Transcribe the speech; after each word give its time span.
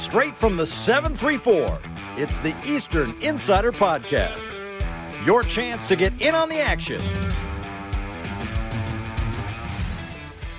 Straight 0.00 0.34
from 0.34 0.56
the 0.56 0.64
734, 0.64 1.78
it's 2.16 2.40
the 2.40 2.56
Eastern 2.64 3.14
Insider 3.20 3.70
Podcast. 3.70 4.48
Your 5.26 5.42
chance 5.42 5.86
to 5.88 5.94
get 5.94 6.22
in 6.22 6.34
on 6.34 6.48
the 6.48 6.58
action. 6.58 7.02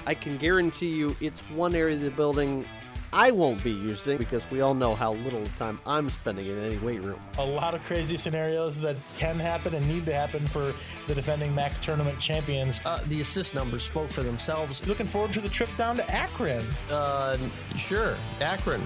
I 0.06 0.14
can 0.14 0.38
guarantee 0.38 0.90
you 0.90 1.16
it's 1.20 1.42
one 1.50 1.74
area 1.74 1.96
of 1.96 2.04
the 2.04 2.12
building 2.12 2.66
I 3.12 3.32
won't 3.32 3.62
be 3.64 3.72
using 3.72 4.20
because 4.20 4.50
we 4.52 4.62
all 4.62 4.76
know 4.76 4.94
how 4.94 5.14
little 5.14 5.44
time 5.58 5.80
I'm 5.88 6.12
spending 6.12 6.46
in 6.46 6.58
any 6.60 6.78
weight 6.78 7.04
room. 7.04 7.20
A 7.40 7.46
lot 7.46 7.74
of 7.74 7.84
crazy 7.84 8.18
scenarios 8.18 8.80
that 8.82 8.96
can 9.18 9.40
happen 9.40 9.74
and 9.74 9.86
need 9.88 10.06
to 10.06 10.14
happen 10.14 10.46
for 10.48 10.72
the 11.08 11.16
defending 11.16 11.54
MAC 11.56 11.82
tournament 11.82 12.20
champions. 12.20 12.80
Uh, 12.86 13.00
the 13.08 13.22
assist 13.22 13.56
numbers 13.56 13.82
spoke 13.84 14.10
for 14.10 14.22
themselves. 14.22 14.88
Looking 14.88 15.08
forward 15.08 15.34
to 15.34 15.42
the 15.42 15.50
trip 15.50 15.70
down 15.78 15.98
to 15.98 16.10
Akron. 16.12 16.64
Uh, 16.92 17.38
sure, 17.76 18.16
Akron. 18.40 18.82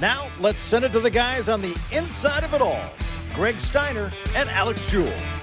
Now, 0.00 0.28
let's 0.38 0.58
send 0.58 0.84
it 0.84 0.92
to 0.92 1.00
the 1.00 1.10
guys 1.10 1.48
on 1.48 1.60
the 1.60 1.76
inside 1.92 2.44
of 2.44 2.54
it 2.54 2.60
all 2.60 2.82
Greg 3.34 3.58
Steiner 3.58 4.10
and 4.36 4.48
Alex 4.50 4.84
Jewell. 4.90 5.37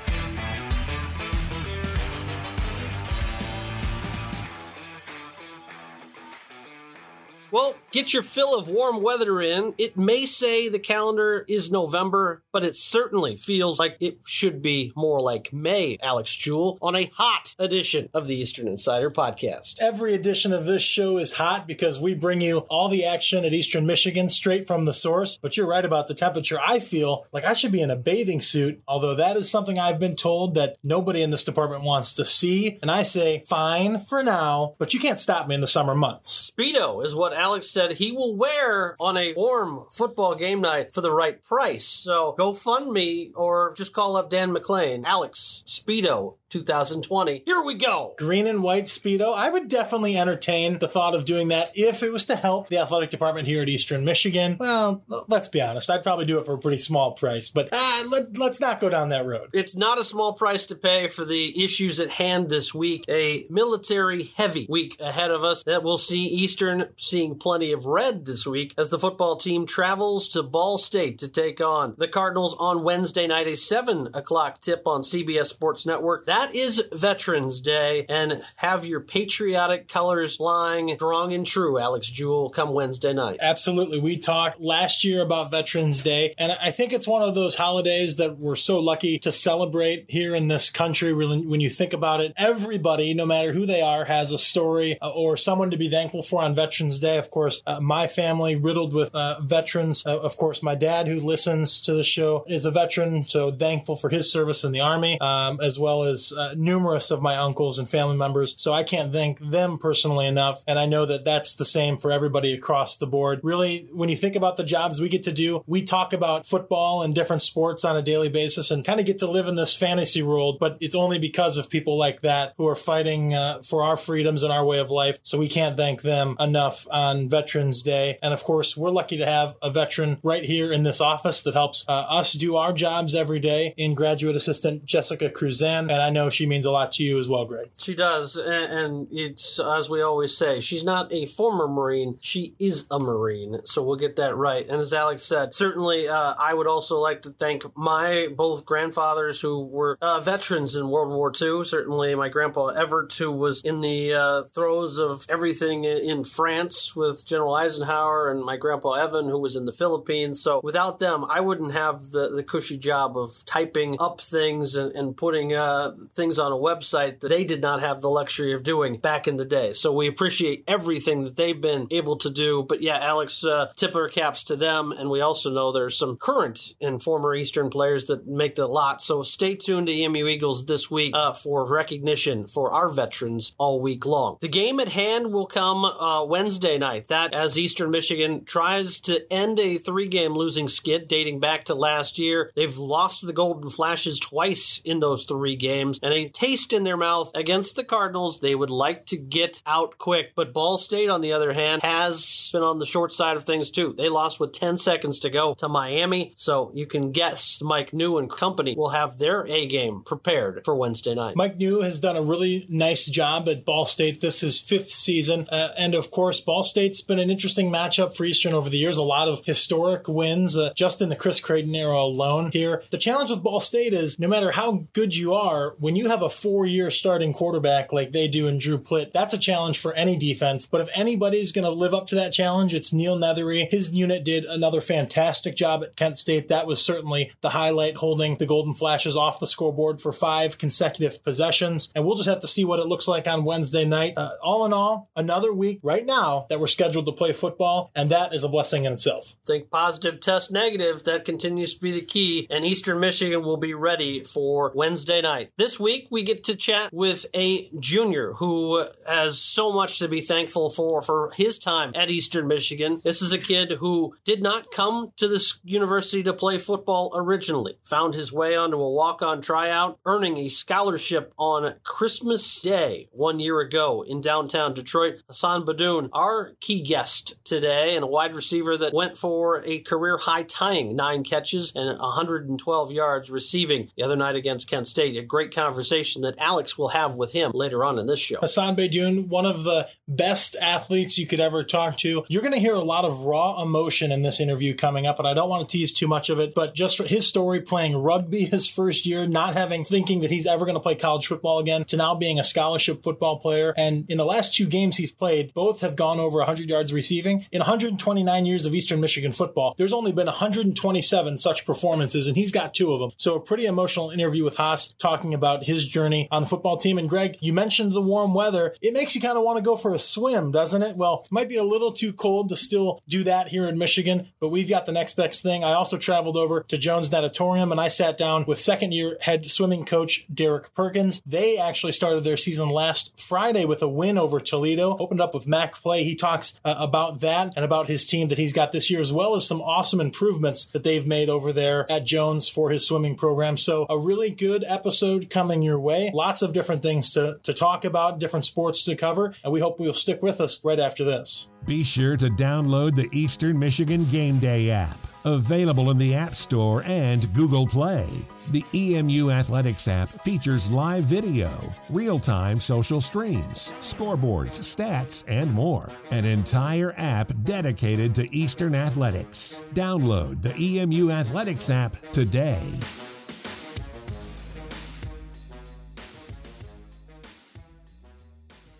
Well, 7.56 7.74
get 7.92 8.14
your 8.14 8.22
fill 8.22 8.60
of 8.60 8.68
warm 8.68 9.02
weather 9.02 9.40
in. 9.40 9.76
It 9.78 9.96
may 9.96 10.26
say 10.26 10.68
the 10.68 10.78
calendar 10.78 11.46
is 11.48 11.72
November, 11.72 12.44
but 12.52 12.66
it 12.66 12.76
certainly 12.76 13.38
feels 13.38 13.80
like 13.80 13.96
it 14.02 14.18
should 14.26 14.62
be 14.62 14.92
more 14.94 15.22
like 15.22 15.54
May, 15.54 15.98
Alex 16.04 16.36
Jewell, 16.36 16.78
on 16.82 16.98
a 16.98 17.10
hot 17.16 17.56
edition 17.58 18.10
of 18.14 18.28
the 18.28 18.36
Eastern 18.36 18.68
Insider 18.68 19.10
podcast. 19.10 19.80
Every 19.80 20.14
edition 20.14 20.52
of 20.52 20.66
this 20.66 20.84
show 20.84 21.18
is 21.18 21.32
hot 21.32 21.66
because 21.66 21.98
we 21.98 22.14
bring 22.14 22.42
you 22.42 22.58
all 22.70 22.90
the 22.90 23.06
action 23.06 23.46
at 23.46 23.54
Eastern 23.54 23.86
Michigan 23.86 24.28
straight 24.28 24.68
from 24.68 24.84
the 24.84 24.94
source. 24.94 25.38
But 25.38 25.56
you're 25.56 25.66
right 25.66 25.86
about 25.86 26.10
the 26.10 26.14
temperature. 26.14 26.60
I 26.60 26.80
feel 26.80 27.26
like 27.32 27.46
I 27.46 27.54
should 27.54 27.72
be 27.72 27.82
in 27.82 27.90
a 27.90 27.96
bathing 27.96 28.42
suit, 28.42 28.82
although 28.86 29.16
that 29.16 29.38
is 29.38 29.50
something 29.50 29.80
I've 29.80 29.98
been 29.98 30.18
told 30.18 30.56
that 30.56 30.76
nobody 30.84 31.22
in 31.22 31.32
this 31.32 31.46
department 31.46 31.84
wants 31.84 32.12
to 32.16 32.26
see. 32.26 32.80
And 32.82 32.92
I 32.92 33.04
say, 33.04 33.46
fine 33.48 34.02
for 34.02 34.24
now, 34.24 34.76
but 34.78 34.94
you 34.94 35.00
can't 35.00 35.20
stop 35.20 35.48
me 35.48 35.56
in 35.56 35.62
the 35.62 35.68
summer 35.70 35.96
months. 35.96 36.52
Speedo 36.52 37.02
is 37.02 37.16
what 37.16 37.32
Alex 37.32 37.45
said 37.64 37.94
he 37.94 38.12
will 38.12 38.36
wear 38.36 38.96
on 39.00 39.18
a 39.18 39.34
warm 39.34 39.86
football 39.92 40.36
game 40.36 40.62
night 40.62 40.94
for 40.94 41.02
the 41.02 41.12
right 41.12 41.44
price. 41.44 41.86
So 41.86 42.34
go 42.38 42.54
fund 42.54 42.92
me 42.92 43.32
or 43.36 43.74
just 43.76 43.94
call 43.94 44.18
up 44.18 44.30
Dan 44.30 44.52
McLean. 44.52 45.06
Alex 45.06 45.64
Speedo 45.68 46.36
2020. 46.50 47.44
Here 47.46 47.64
we 47.64 47.74
go. 47.76 48.14
Green 48.18 48.48
and 48.48 48.64
white 48.64 48.86
Speedo. 48.86 49.36
I 49.36 49.50
would 49.50 49.68
definitely 49.68 50.18
entertain 50.18 50.80
the 50.80 50.88
thought 50.88 51.16
of 51.16 51.26
doing 51.26 51.50
that 51.50 51.72
if 51.76 52.04
it 52.04 52.12
was 52.12 52.26
to 52.28 52.36
help 52.36 52.70
the 52.70 52.78
athletic 52.78 53.10
department 53.10 53.48
here 53.48 53.62
at 53.62 53.70
Eastern 53.70 54.06
Michigan. 54.06 54.58
Well, 54.60 55.04
let's 55.28 55.48
be 55.48 55.62
honest. 55.62 55.90
I'd 55.90 56.04
probably 56.04 56.26
do 56.26 56.40
it 56.40 56.46
for 56.46 56.54
a 56.54 56.60
pretty 56.60 56.78
small 56.78 57.14
price, 57.14 57.50
but 57.50 57.70
uh, 57.72 58.04
let, 58.08 58.38
let's 58.38 58.60
not 58.60 58.80
go 58.80 58.90
down 58.90 59.10
that 59.10 59.26
road. 59.26 59.50
It's 59.54 59.76
not 59.76 60.00
a 60.00 60.04
small 60.04 60.34
price 60.34 60.66
to 60.68 60.76
pay 60.76 61.08
for 61.08 61.26
the 61.26 61.64
issues 61.64 62.00
at 62.00 62.10
hand 62.12 62.50
this 62.50 62.74
week. 62.74 63.06
A 63.10 63.46
military 63.50 64.32
heavy 64.36 64.68
week 64.70 65.00
ahead 65.00 65.32
of 65.32 65.44
us 65.44 65.64
that 65.64 65.84
will 65.84 65.98
see 65.98 66.26
Eastern 66.26 66.90
seeing 66.98 67.38
plenty 67.38 67.72
of 67.72 67.86
red 67.86 68.26
this 68.26 68.46
week 68.46 68.74
as 68.78 68.90
the 68.90 69.00
football 69.00 69.36
team 69.36 69.66
travels 69.66 70.28
to 70.30 70.44
Ball 70.44 70.78
State 70.78 71.18
to 71.20 71.28
take 71.28 71.60
on 71.60 71.96
the 71.98 72.08
Cardinals 72.08 72.56
on 72.60 72.84
Wednesday 72.84 73.28
night, 73.28 73.48
a 73.48 73.56
7 73.56 74.10
o'clock 74.14 74.62
tip 74.62 74.84
on 74.86 75.02
CBS 75.02 75.48
Sports 75.48 75.86
Network. 75.86 76.26
That 76.26 76.35
is 76.54 76.84
Veterans 76.92 77.62
Day, 77.62 78.06
and 78.10 78.44
have 78.58 78.86
your 78.86 79.00
patriotic 79.00 79.88
colors 79.88 80.36
flying 80.36 80.94
strong 80.96 81.34
and 81.34 81.46
true, 81.46 81.80
Alex 81.80 82.10
Jewell, 82.10 82.50
come 82.50 82.74
Wednesday 82.74 83.14
night. 83.14 83.38
Absolutely. 83.42 84.00
We 84.00 84.18
talked 84.18 84.60
last 84.60 85.04
year 85.04 85.22
about 85.22 85.52
Veterans 85.52 86.02
Day, 86.02 86.36
and 86.38 86.52
I 86.52 86.72
think 86.72 86.94
it's 86.94 87.08
one 87.08 87.22
of 87.22 87.36
those 87.36 87.56
holidays 87.56 88.18
that 88.18 88.38
we're 88.38 88.56
so 88.56 88.80
lucky 88.80 89.20
to 89.20 89.32
celebrate 89.32 90.06
here 90.10 90.36
in 90.36 90.48
this 90.48 90.70
country. 90.70 91.14
When 91.14 91.60
you 91.62 91.70
think 91.70 91.94
about 91.94 92.22
it, 92.22 92.34
everybody, 92.38 93.14
no 93.14 93.26
matter 93.26 93.54
who 93.54 93.66
they 93.66 93.82
are, 93.82 94.06
has 94.06 94.32
a 94.32 94.38
story 94.38 94.98
uh, 95.02 95.10
or 95.10 95.38
someone 95.38 95.72
to 95.72 95.78
be 95.78 95.90
thankful 95.90 96.24
for 96.24 96.42
on 96.42 96.56
Veterans 96.56 97.00
Day. 97.00 97.18
Of 97.18 97.32
course, 97.32 97.64
uh, 97.66 97.80
my 97.80 98.08
family 98.08 98.56
riddled 98.56 98.94
with 98.94 99.14
uh, 99.16 99.40
veterans. 99.42 100.06
Uh, 100.06 100.20
of 100.20 100.38
course, 100.38 100.62
my 100.62 100.76
dad, 100.76 101.08
who 101.08 101.20
listens 101.20 101.82
to 101.82 101.94
the 101.94 102.04
show, 102.04 102.44
is 102.48 102.66
a 102.66 102.72
veteran, 102.72 103.26
so 103.28 103.52
thankful 103.52 103.96
for 103.96 104.10
his 104.10 104.32
service 104.32 104.64
in 104.64 104.72
the 104.72 104.82
Army, 104.82 105.20
um, 105.22 105.60
as 105.62 105.80
well 105.80 106.04
as 106.04 106.25
uh, 106.32 106.54
numerous 106.56 107.12
of 107.12 107.22
my 107.22 107.36
uncles 107.38 107.80
and 107.80 107.90
family 107.90 108.18
members. 108.18 108.56
So 108.58 108.74
I 108.74 108.84
can't 108.84 109.12
thank 109.12 109.40
them 109.40 109.78
personally 109.78 110.28
enough. 110.28 110.64
And 110.68 110.80
I 110.80 110.86
know 110.86 111.06
that 111.06 111.26
that's 111.26 111.56
the 111.56 111.66
same 111.66 111.98
for 111.98 112.12
everybody 112.12 112.54
across 112.54 112.98
the 112.98 113.08
board. 113.08 113.40
Really, 113.44 113.88
when 113.92 114.10
you 114.10 114.18
think 114.18 114.36
about 114.36 114.58
the 114.58 114.64
jobs 114.64 115.02
we 115.02 115.10
get 115.10 115.24
to 115.24 115.32
do, 115.32 115.64
we 115.68 115.84
talk 115.84 116.14
about 116.14 116.46
football 116.46 117.02
and 117.04 117.14
different 117.14 117.42
sports 117.42 117.86
on 117.86 117.98
a 117.98 118.02
daily 118.02 118.30
basis 118.30 118.72
and 118.72 118.86
kind 118.86 119.00
of 119.00 119.06
get 119.06 119.20
to 119.20 119.30
live 119.30 119.48
in 119.48 119.56
this 119.56 119.76
fantasy 119.76 120.22
world. 120.22 120.58
But 120.60 120.78
it's 120.80 120.96
only 120.96 121.20
because 121.20 121.58
of 121.58 121.70
people 121.70 121.98
like 121.98 122.22
that 122.22 122.54
who 122.58 122.68
are 122.68 122.76
fighting 122.76 123.34
uh, 123.34 123.62
for 123.62 123.84
our 123.84 123.98
freedoms 123.98 124.44
and 124.44 124.52
our 124.52 124.66
way 124.66 124.80
of 124.80 124.90
life. 124.90 125.20
So 125.24 125.38
we 125.38 125.50
can't 125.50 125.78
thank 125.78 126.02
them 126.02 126.36
enough 126.40 126.88
on 126.92 127.30
Veterans 127.30 127.82
Day. 127.82 128.18
And 128.22 128.34
of 128.34 128.44
course, 128.44 128.76
we're 128.78 128.92
lucky 128.92 129.18
to 129.18 129.26
have 129.26 129.56
a 129.62 129.72
veteran 129.72 130.20
right 130.24 130.44
here 130.44 130.72
in 130.72 130.84
this 130.84 131.02
office 131.02 131.42
that 131.44 131.54
helps 131.54 131.86
uh, 131.88 131.92
us 131.92 132.34
do 132.34 132.56
our 132.56 132.74
jobs 132.74 133.16
every 133.16 133.40
day 133.40 133.74
in 133.78 133.94
graduate 133.94 134.36
assistant 134.36 134.86
Jessica 134.86 135.30
Cruzan. 135.30 135.92
And 135.92 136.02
I 136.02 136.10
know 136.16 136.32
she 136.32 136.48
means 136.48 136.66
a 136.66 136.72
lot 136.72 136.92
to 136.94 137.04
you 137.04 137.20
as 137.20 137.30
well, 137.30 137.46
Greg. 137.46 137.70
She 137.78 137.94
does, 137.94 138.36
and 138.36 139.08
it's 139.12 139.60
as 139.60 139.90
we 139.90 140.02
always 140.02 140.36
say, 140.36 140.60
she's 140.60 140.84
not 140.84 141.12
a 141.14 141.28
former 141.28 141.68
Marine; 141.68 142.18
she 142.22 142.56
is 142.58 142.88
a 142.90 142.98
Marine. 142.98 143.60
So 143.66 143.84
we'll 143.84 143.98
get 143.98 144.16
that 144.16 144.36
right. 144.36 144.68
And 144.68 144.82
as 144.82 144.94
Alex 144.94 145.24
said, 145.24 145.54
certainly, 145.54 146.08
uh, 146.08 146.34
I 146.40 146.54
would 146.54 146.68
also 146.68 147.00
like 147.00 147.22
to 147.24 147.32
thank 147.32 147.64
my 147.78 148.30
both 148.36 148.66
grandfathers 148.66 149.42
who 149.42 149.64
were 149.64 149.98
uh, 150.02 150.20
veterans 150.22 150.76
in 150.76 150.90
World 150.90 151.10
War 151.10 151.32
II. 151.40 151.64
Certainly, 151.64 152.16
my 152.16 152.30
grandpa 152.30 152.68
Everett, 152.68 153.14
who 153.14 153.32
was 153.32 153.62
in 153.62 153.82
the 153.82 154.14
uh, 154.14 154.44
throes 154.54 154.98
of 154.98 155.26
everything 155.30 155.84
in 155.84 156.24
France 156.24 156.96
with 156.96 157.26
General 157.26 157.54
Eisenhower, 157.54 158.32
and 158.32 158.44
my 158.44 158.58
grandpa 158.58 158.94
Evan, 158.94 159.26
who 159.26 159.38
was 159.38 159.56
in 159.56 159.66
the 159.66 159.72
Philippines. 159.72 160.42
So 160.42 160.62
without 160.64 161.00
them, 161.00 161.26
I 161.30 161.42
wouldn't 161.42 161.74
have 161.74 162.12
the, 162.12 162.30
the 162.30 162.44
cushy 162.44 162.78
job 162.78 163.18
of 163.18 163.44
typing 163.46 163.98
up 164.00 164.22
things 164.22 164.76
and, 164.76 164.96
and 164.96 165.18
putting 165.18 165.54
uh, 165.54 165.92
things 166.16 166.40
on 166.40 166.52
a 166.52 166.56
website 166.56 167.20
that 167.22 167.30
they 167.30 167.44
did 167.44 167.62
not 167.62 167.82
have 167.82 168.02
the 168.02 168.10
luxury 168.10 168.54
of 168.54 168.64
doing 168.64 168.98
back 168.98 169.28
in 169.28 169.38
the 169.38 169.46
day. 169.46 169.74
So 169.74 169.92
we 169.92 170.08
appreciate 170.08 170.64
everything 170.68 171.24
that 171.24 171.36
they've 171.36 171.60
been 171.60 171.88
able 171.92 172.18
to 172.18 172.30
do. 172.30 172.66
But 172.68 172.82
yeah, 172.82 172.98
Alex, 173.00 173.44
uh, 173.44 173.68
our 173.96 174.10
caps 174.10 174.44
to 174.44 174.56
them. 174.56 174.92
And 174.92 175.10
we 175.10 175.22
also 175.22 175.52
know 175.52 175.72
there's 175.72 175.98
some 175.98 176.18
current 176.18 176.74
and 176.82 177.02
former 177.02 177.36
Eastern 177.36 177.70
players 177.70 178.08
that 178.08 178.28
make 178.28 178.56
the 178.56 178.68
lot. 178.68 179.02
So 179.02 179.24
stay 179.24 179.56
tuned 179.56 179.88
to 179.88 179.94
EMU 179.94 180.28
Eagles 180.28 180.66
this 180.66 180.92
week 180.92 181.16
uh, 181.16 181.34
for 181.34 181.66
recognition 181.66 182.48
for 182.48 182.72
our 182.72 182.90
veterans 182.90 183.54
all 183.58 183.80
week 183.80 184.06
long. 184.06 184.38
The 184.42 184.48
game 184.48 184.80
at 184.80 184.90
hand 184.90 185.32
will 185.32 185.46
come 185.46 185.86
uh, 185.86 186.24
Wednesday 186.26 186.78
night. 186.78 187.08
That 187.08 187.34
as 187.34 187.58
Eastern 187.58 187.92
Michigan 187.92 188.46
tries 188.46 189.00
to 189.02 189.32
end 189.32 189.60
a 189.60 189.78
three 189.78 190.08
game 190.08 190.34
losing 190.34 190.68
skid 190.68 191.08
dating 191.08 191.40
back 191.40 191.66
to 191.66 191.76
last 191.76 192.20
year. 192.20 192.52
They've 192.56 192.78
lost 192.78 193.26
the 193.26 193.34
Golden 193.34 193.70
Flashes 193.70 194.20
twice 194.20 194.82
in 194.84 195.00
those 195.00 195.24
three 195.24 195.56
games 195.56 195.95
and 196.02 196.14
a 196.14 196.30
taste 196.30 196.74
in 196.74 196.84
their 196.84 196.98
mouth 196.98 197.32
against 197.34 197.76
the 197.76 197.84
Cardinals. 197.84 198.40
They 198.40 198.56
would 198.56 198.70
like 198.70 199.06
to 199.08 199.18
get 199.18 199.62
out 199.66 199.98
quick. 199.98 200.34
But 200.36 200.54
Ball 200.54 200.78
State, 200.78 201.10
on 201.10 201.22
the 201.22 201.34
other 201.34 201.54
hand, 201.54 201.82
has 201.84 202.50
been 202.52 202.64
on 202.64 202.80
the 202.80 202.86
short 202.86 203.14
side 203.14 203.38
of 203.38 203.44
things 203.44 203.72
too. 203.72 203.94
They 203.98 204.10
lost 204.10 204.40
with 204.40 204.54
10 204.54 204.78
seconds 204.78 205.20
to 205.20 205.30
go 205.30 205.54
to 205.56 205.68
Miami. 205.68 206.34
So 206.38 206.72
you 206.74 206.86
can 206.86 207.12
guess 207.12 207.62
Mike 207.62 207.92
Neu 207.92 208.20
and 208.20 208.30
company 208.30 208.76
will 208.76 208.90
have 208.90 209.18
their 209.18 209.46
A 209.48 209.68
game 209.68 210.02
prepared 210.06 210.62
for 210.66 210.76
Wednesday 210.76 211.16
night. 211.16 211.36
Mike 211.36 211.58
Neu 211.58 211.84
has 211.84 212.00
done 212.00 212.16
a 212.16 212.22
really 212.22 212.66
nice 212.70 213.06
job 213.06 213.48
at 213.50 213.66
Ball 213.66 213.86
State. 213.86 214.22
This 214.22 214.44
is 214.44 214.60
fifth 214.60 214.92
season. 214.92 215.48
Uh, 215.50 215.70
and 215.78 215.96
of 215.96 216.12
course, 216.12 216.42
Ball 216.42 216.64
State's 216.64 217.02
been 217.02 217.20
an 217.20 217.30
interesting 217.30 217.72
matchup 217.72 218.16
for 218.16 218.26
Eastern 218.26 218.54
over 218.54 218.70
the 218.70 218.78
years. 218.78 218.98
A 218.98 219.04
lot 219.04 219.28
of 219.28 219.44
historic 219.46 220.08
wins 220.08 220.58
uh, 220.58 220.72
just 220.76 221.02
in 221.02 221.10
the 221.10 221.16
Chris 221.16 221.40
Creighton 221.40 221.76
era 221.76 221.98
alone 221.98 222.52
here. 222.52 222.84
The 222.92 222.98
challenge 222.98 223.30
with 223.30 223.44
Ball 223.44 223.60
State 223.60 223.94
is 223.94 224.20
no 224.20 224.28
matter 224.28 224.52
how 224.52 224.86
good 224.94 225.16
you 225.16 225.34
are, 225.34 225.76
when 225.86 225.96
you 225.96 226.10
have 226.10 226.24
a 226.24 226.30
four 226.32 226.66
year 226.66 226.90
starting 226.90 227.32
quarterback 227.32 227.94
like 227.94 228.12
they 228.12 228.28
do 228.28 228.48
in 228.48 228.58
Drew 228.58 228.80
Plitt, 228.80 229.14
that's 229.14 229.36
a 229.36 229.38
challenge 229.38 229.78
for 229.78 229.94
any 229.94 230.18
defense. 230.18 230.66
But 230.66 230.82
if 230.82 230.90
anybody's 230.96 231.52
going 231.52 231.64
to 231.64 231.70
live 231.70 231.94
up 231.94 232.08
to 232.08 232.16
that 232.16 232.34
challenge, 232.34 232.74
it's 232.74 232.92
Neal 232.92 233.16
Neathery. 233.16 233.70
His 233.70 233.92
unit 233.92 234.24
did 234.24 234.46
another 234.46 234.82
fantastic 234.82 235.56
job 235.56 235.84
at 235.84 235.96
Kent 235.96 236.18
State. 236.18 236.48
That 236.48 236.66
was 236.66 236.82
certainly 236.82 237.32
the 237.42 237.52
highlight, 237.52 237.98
holding 237.98 238.36
the 238.38 238.48
Golden 238.48 238.74
Flashes 238.74 239.16
off 239.16 239.40
the 239.40 239.46
scoreboard 239.46 240.02
for 240.02 240.12
five 240.12 240.58
consecutive 240.58 241.24
possessions. 241.24 241.92
And 241.94 242.04
we'll 242.04 242.16
just 242.16 242.30
have 242.30 242.40
to 242.40 242.48
see 242.48 242.66
what 242.66 242.80
it 242.80 242.88
looks 242.88 243.08
like 243.08 243.28
on 243.28 243.46
Wednesday 243.46 243.86
night. 243.86 244.16
Uh, 244.18 244.32
all 244.42 244.66
in 244.66 244.74
all, 244.74 245.12
another 245.16 245.54
week 245.54 245.82
right 245.84 246.04
now 246.04 246.48
that 246.50 246.60
we're 246.60 246.66
scheduled 246.66 247.06
to 247.06 247.12
play 247.12 247.32
football, 247.32 247.92
and 247.94 248.10
that 248.10 248.34
is 248.34 248.44
a 248.44 248.50
blessing 248.50 248.86
in 248.86 248.94
itself. 248.94 249.36
Think 249.46 249.70
positive, 249.70 250.20
test 250.20 250.52
negative. 250.52 251.04
That 251.04 251.26
continues 251.26 251.76
to 251.76 251.80
be 251.80 251.92
the 251.92 252.02
key, 252.02 252.48
and 252.50 252.66
Eastern 252.66 253.00
Michigan 253.00 253.44
will 253.44 253.58
be 253.58 253.76
ready 253.76 254.24
for 254.24 254.72
Wednesday 254.74 255.22
night. 255.22 255.52
This 255.58 255.75
week 255.80 256.08
we 256.10 256.24
get 256.24 256.46
to 256.46 256.56
chat 256.56 256.92
with 256.94 257.26
a 257.34 257.70
junior 257.80 258.34
who 258.34 258.86
has 259.08 259.40
so 259.40 259.72
much 259.72 260.00
to 260.00 260.08
be 260.08 260.22
thankful 260.22 260.70
for 260.70 261.02
for 261.02 261.32
his 261.36 261.58
time 261.60 261.92
at 261.96 262.10
Eastern 262.10 262.48
Michigan. 262.48 263.02
This 263.04 263.22
is 263.22 263.32
a 263.32 263.38
kid 263.38 263.72
who 263.80 264.16
did 264.24 264.42
not 264.42 264.72
come 264.72 265.12
to 265.18 265.28
this 265.28 265.60
university 265.64 266.24
to 266.24 266.34
play 266.34 266.58
football 266.58 267.12
originally, 267.16 267.78
found 267.84 268.14
his 268.14 268.32
way 268.32 268.56
onto 268.56 268.78
a 268.78 268.92
walk 268.92 269.22
on 269.22 269.42
tryout, 269.42 270.00
earning 270.06 270.38
a 270.38 270.50
scholarship 270.50 271.34
on 271.38 271.76
Christmas 271.84 272.62
Day 272.62 273.10
one 273.12 273.40
year 273.40 273.60
ago 273.60 274.04
in 274.04 274.22
downtown 274.22 274.74
Detroit. 274.74 275.22
Hassan 275.28 275.66
Beydoun, 275.66 276.10
our 276.14 276.54
key 276.60 276.82
guest 276.82 277.44
today, 277.44 277.96
and 277.96 278.04
a 278.04 278.08
wide 278.08 278.36
receiver 278.36 278.78
that 278.78 278.94
went 278.94 279.18
for 279.18 279.64
a 279.66 279.80
career 279.80 280.18
high 280.18 280.44
tying 280.44 280.96
nine 280.96 281.24
catches 281.24 281.72
and 281.76 282.00
112 282.00 282.92
yards 282.92 283.30
receiving 283.30 283.90
the 283.96 284.04
other 284.04 284.16
night 284.16 284.36
against 284.36 284.70
Kent 284.70 284.88
State. 284.88 285.18
A 285.18 285.22
great 285.24 285.52
conversation 285.66 286.22
that 286.22 286.36
Alex 286.38 286.78
will 286.78 286.90
have 286.90 287.16
with 287.16 287.32
him 287.32 287.52
later 287.54 287.84
on 287.84 287.98
in 287.98 288.06
this 288.06 288.20
show. 288.20 288.38
Hassan 288.40 288.76
Beydoun, 288.76 289.28
one 289.28 289.46
of 289.46 289.64
the 289.64 289.88
best 290.08 290.56
athletes 290.62 291.18
you 291.18 291.26
could 291.26 291.40
ever 291.40 291.64
talk 291.64 291.98
to. 291.98 292.24
You're 292.28 292.44
going 292.44 292.54
to 292.54 292.60
hear 292.60 292.74
a 292.74 292.80
lot 292.80 293.06
of 293.06 293.22
raw 293.22 293.62
emotion 293.62 294.12
in 294.12 294.22
this 294.22 294.40
interview 294.40 294.76
coming 294.76 295.08
up, 295.08 295.18
and 295.18 295.28
I 295.28 295.34
don't 295.34 295.50
want 295.50 295.68
to 295.68 295.78
tease 295.78 295.92
too 295.92 296.08
much 296.08 296.30
of 296.30 296.40
it, 296.40 296.54
but 296.54 296.76
just 296.76 297.00
his 297.00 297.26
story 297.26 297.62
playing 297.62 297.98
rugby 297.98 298.46
his 298.56 298.68
first 298.68 299.06
year, 299.06 299.28
not 299.28 299.56
having 299.56 299.84
thinking 299.84 300.22
that 300.22 300.32
he's 300.32 300.46
ever 300.46 300.66
going 300.66 300.76
to 300.76 300.82
play 300.82 300.96
college 300.96 301.26
football 301.26 301.60
again, 301.60 301.84
to 301.86 301.98
now 301.98 302.14
being 302.14 302.40
a 302.40 302.44
scholarship 302.44 303.04
football 303.04 303.40
player. 303.40 303.74
And 303.76 304.06
in 304.08 304.18
the 304.18 304.26
last 304.26 304.54
two 304.54 304.68
games 304.68 304.98
he's 304.98 305.12
played, 305.12 305.54
both 305.54 305.82
have 305.82 305.96
gone 305.96 306.20
over 306.20 306.38
100 306.38 306.70
yards 306.70 306.94
receiving. 306.94 307.48
In 307.52 307.60
129 307.60 308.46
years 308.46 308.66
of 308.66 308.76
Eastern 308.76 309.02
Michigan 309.02 309.32
football, 309.32 309.74
there's 309.78 309.94
only 309.94 310.12
been 310.12 310.28
127 310.28 311.38
such 311.40 311.66
performances, 311.66 312.28
and 312.28 312.38
he's 312.38 312.52
got 312.52 312.74
two 312.74 312.94
of 312.94 313.00
them. 313.00 313.12
So 313.18 313.36
a 313.36 313.40
pretty 313.40 313.66
emotional 313.66 314.12
interview 314.12 314.44
with 314.44 314.58
Haas 314.58 314.94
talking 315.00 315.34
about 315.34 315.55
his 315.64 315.86
journey 315.86 316.28
on 316.32 316.42
the 316.42 316.48
football 316.48 316.78
team. 316.78 316.98
And 316.98 317.10
Greg, 317.10 317.38
you 317.40 317.54
mentioned 317.54 317.92
the 317.92 318.02
warm 318.02 318.34
weather. 318.34 318.76
It 318.82 318.94
makes 318.94 319.16
you 319.16 319.22
kind 319.22 319.38
of 319.38 319.44
want 319.44 319.58
to 319.58 319.64
go 319.64 319.78
for 319.78 319.94
a 319.94 320.00
swim, 320.00 320.52
doesn't 320.52 320.82
it? 320.82 320.96
Well, 320.96 321.24
it 321.26 321.32
might 321.32 321.50
be 321.50 321.58
a 321.58 321.64
little 321.64 321.92
too 321.92 322.14
cold 322.14 322.50
to 322.50 322.58
still 322.58 323.02
do 323.08 323.24
that 323.26 323.50
here 323.50 323.68
in 323.68 323.78
Michigan, 323.78 324.30
but 324.40 324.50
we've 324.50 324.70
got 324.70 324.86
the 324.86 324.92
next 324.92 325.16
best 325.16 325.42
thing. 325.42 325.64
I 325.64 325.74
also 325.74 325.98
traveled 325.98 326.38
over 326.38 326.62
to 326.64 326.78
Jones 326.78 327.10
Natatorium 327.10 327.72
and 327.72 327.80
I 327.80 327.88
sat 327.88 328.18
down 328.18 328.46
with 328.48 328.60
second 328.60 328.94
year 328.94 329.18
head 329.22 329.50
swimming 329.50 329.86
coach 329.86 330.26
Derek 330.34 330.74
Perkins. 330.74 331.22
They 331.26 331.58
actually 331.58 331.94
started 331.94 332.24
their 332.24 332.38
season 332.38 332.70
last 332.70 333.20
Friday 333.20 333.66
with 333.66 333.82
a 333.82 333.88
win 333.88 334.18
over 334.18 334.40
Toledo, 334.40 334.98
opened 334.98 335.22
up 335.22 335.34
with 335.34 335.48
MAC 335.48 335.76
play. 335.76 336.04
He 336.04 336.16
talks 336.16 336.60
uh, 336.64 336.76
about 336.78 337.22
that 337.22 337.54
and 337.56 337.66
about 337.66 337.88
his 337.88 338.06
team 338.06 338.28
that 338.30 338.38
he's 338.38 338.54
got 338.54 338.72
this 338.72 338.90
year, 338.90 339.02
as 339.02 339.14
well 339.14 339.36
as 339.36 339.48
some 339.48 339.62
awesome 339.62 340.02
improvements 340.02 340.66
that 340.68 340.84
they've 340.84 341.06
made 341.06 341.30
over 341.30 341.54
there 341.54 341.90
at 341.92 342.06
Jones 342.06 342.48
for 342.48 342.70
his 342.70 342.86
swimming 342.86 343.16
program. 343.16 343.58
So 343.58 343.86
a 343.90 343.98
really 343.98 344.30
good 344.30 344.64
episode 344.68 345.30
coming 345.36 345.62
your 345.62 345.80
way. 345.82 346.10
Lots 346.14 346.42
of 346.42 346.54
different 346.54 346.82
things 346.82 347.12
to, 347.14 347.38
to 347.44 347.54
talk 347.54 347.84
about, 347.84 348.20
different 348.20 348.46
sports 348.46 348.86
to 348.86 348.96
cover, 348.96 349.36
and 349.44 349.52
we 349.52 349.60
hope 349.60 349.76
you'll 349.82 349.94
stick 349.94 350.24
with 350.24 350.40
us 350.40 350.64
right 350.64 350.80
after 350.80 351.04
this. 351.04 351.50
Be 351.66 351.84
sure 351.84 352.16
to 352.16 352.28
download 352.28 352.96
the 352.96 353.10
Eastern 353.12 353.60
Michigan 353.60 354.06
Game 354.06 354.40
Day 354.40 354.72
app, 354.72 354.98
available 355.26 355.92
in 355.92 355.98
the 355.98 356.16
App 356.16 356.36
Store 356.36 356.84
and 356.86 357.32
Google 357.34 357.68
Play. 357.68 358.08
The 358.52 358.64
EMU 358.74 359.30
Athletics 359.30 359.90
app 359.90 360.08
features 360.24 360.72
live 360.72 361.04
video, 361.04 361.52
real 361.90 362.18
time 362.18 362.58
social 362.58 363.02
streams, 363.02 363.74
scoreboards, 363.82 364.62
stats, 364.62 365.26
and 365.28 365.52
more. 365.52 365.90
An 366.12 366.24
entire 366.24 366.94
app 366.96 367.34
dedicated 367.44 368.16
to 368.16 368.34
Eastern 368.34 368.74
athletics. 368.74 369.64
Download 369.74 370.42
the 370.42 370.56
EMU 370.56 371.12
Athletics 371.12 371.70
app 371.70 372.00
today. 372.14 372.62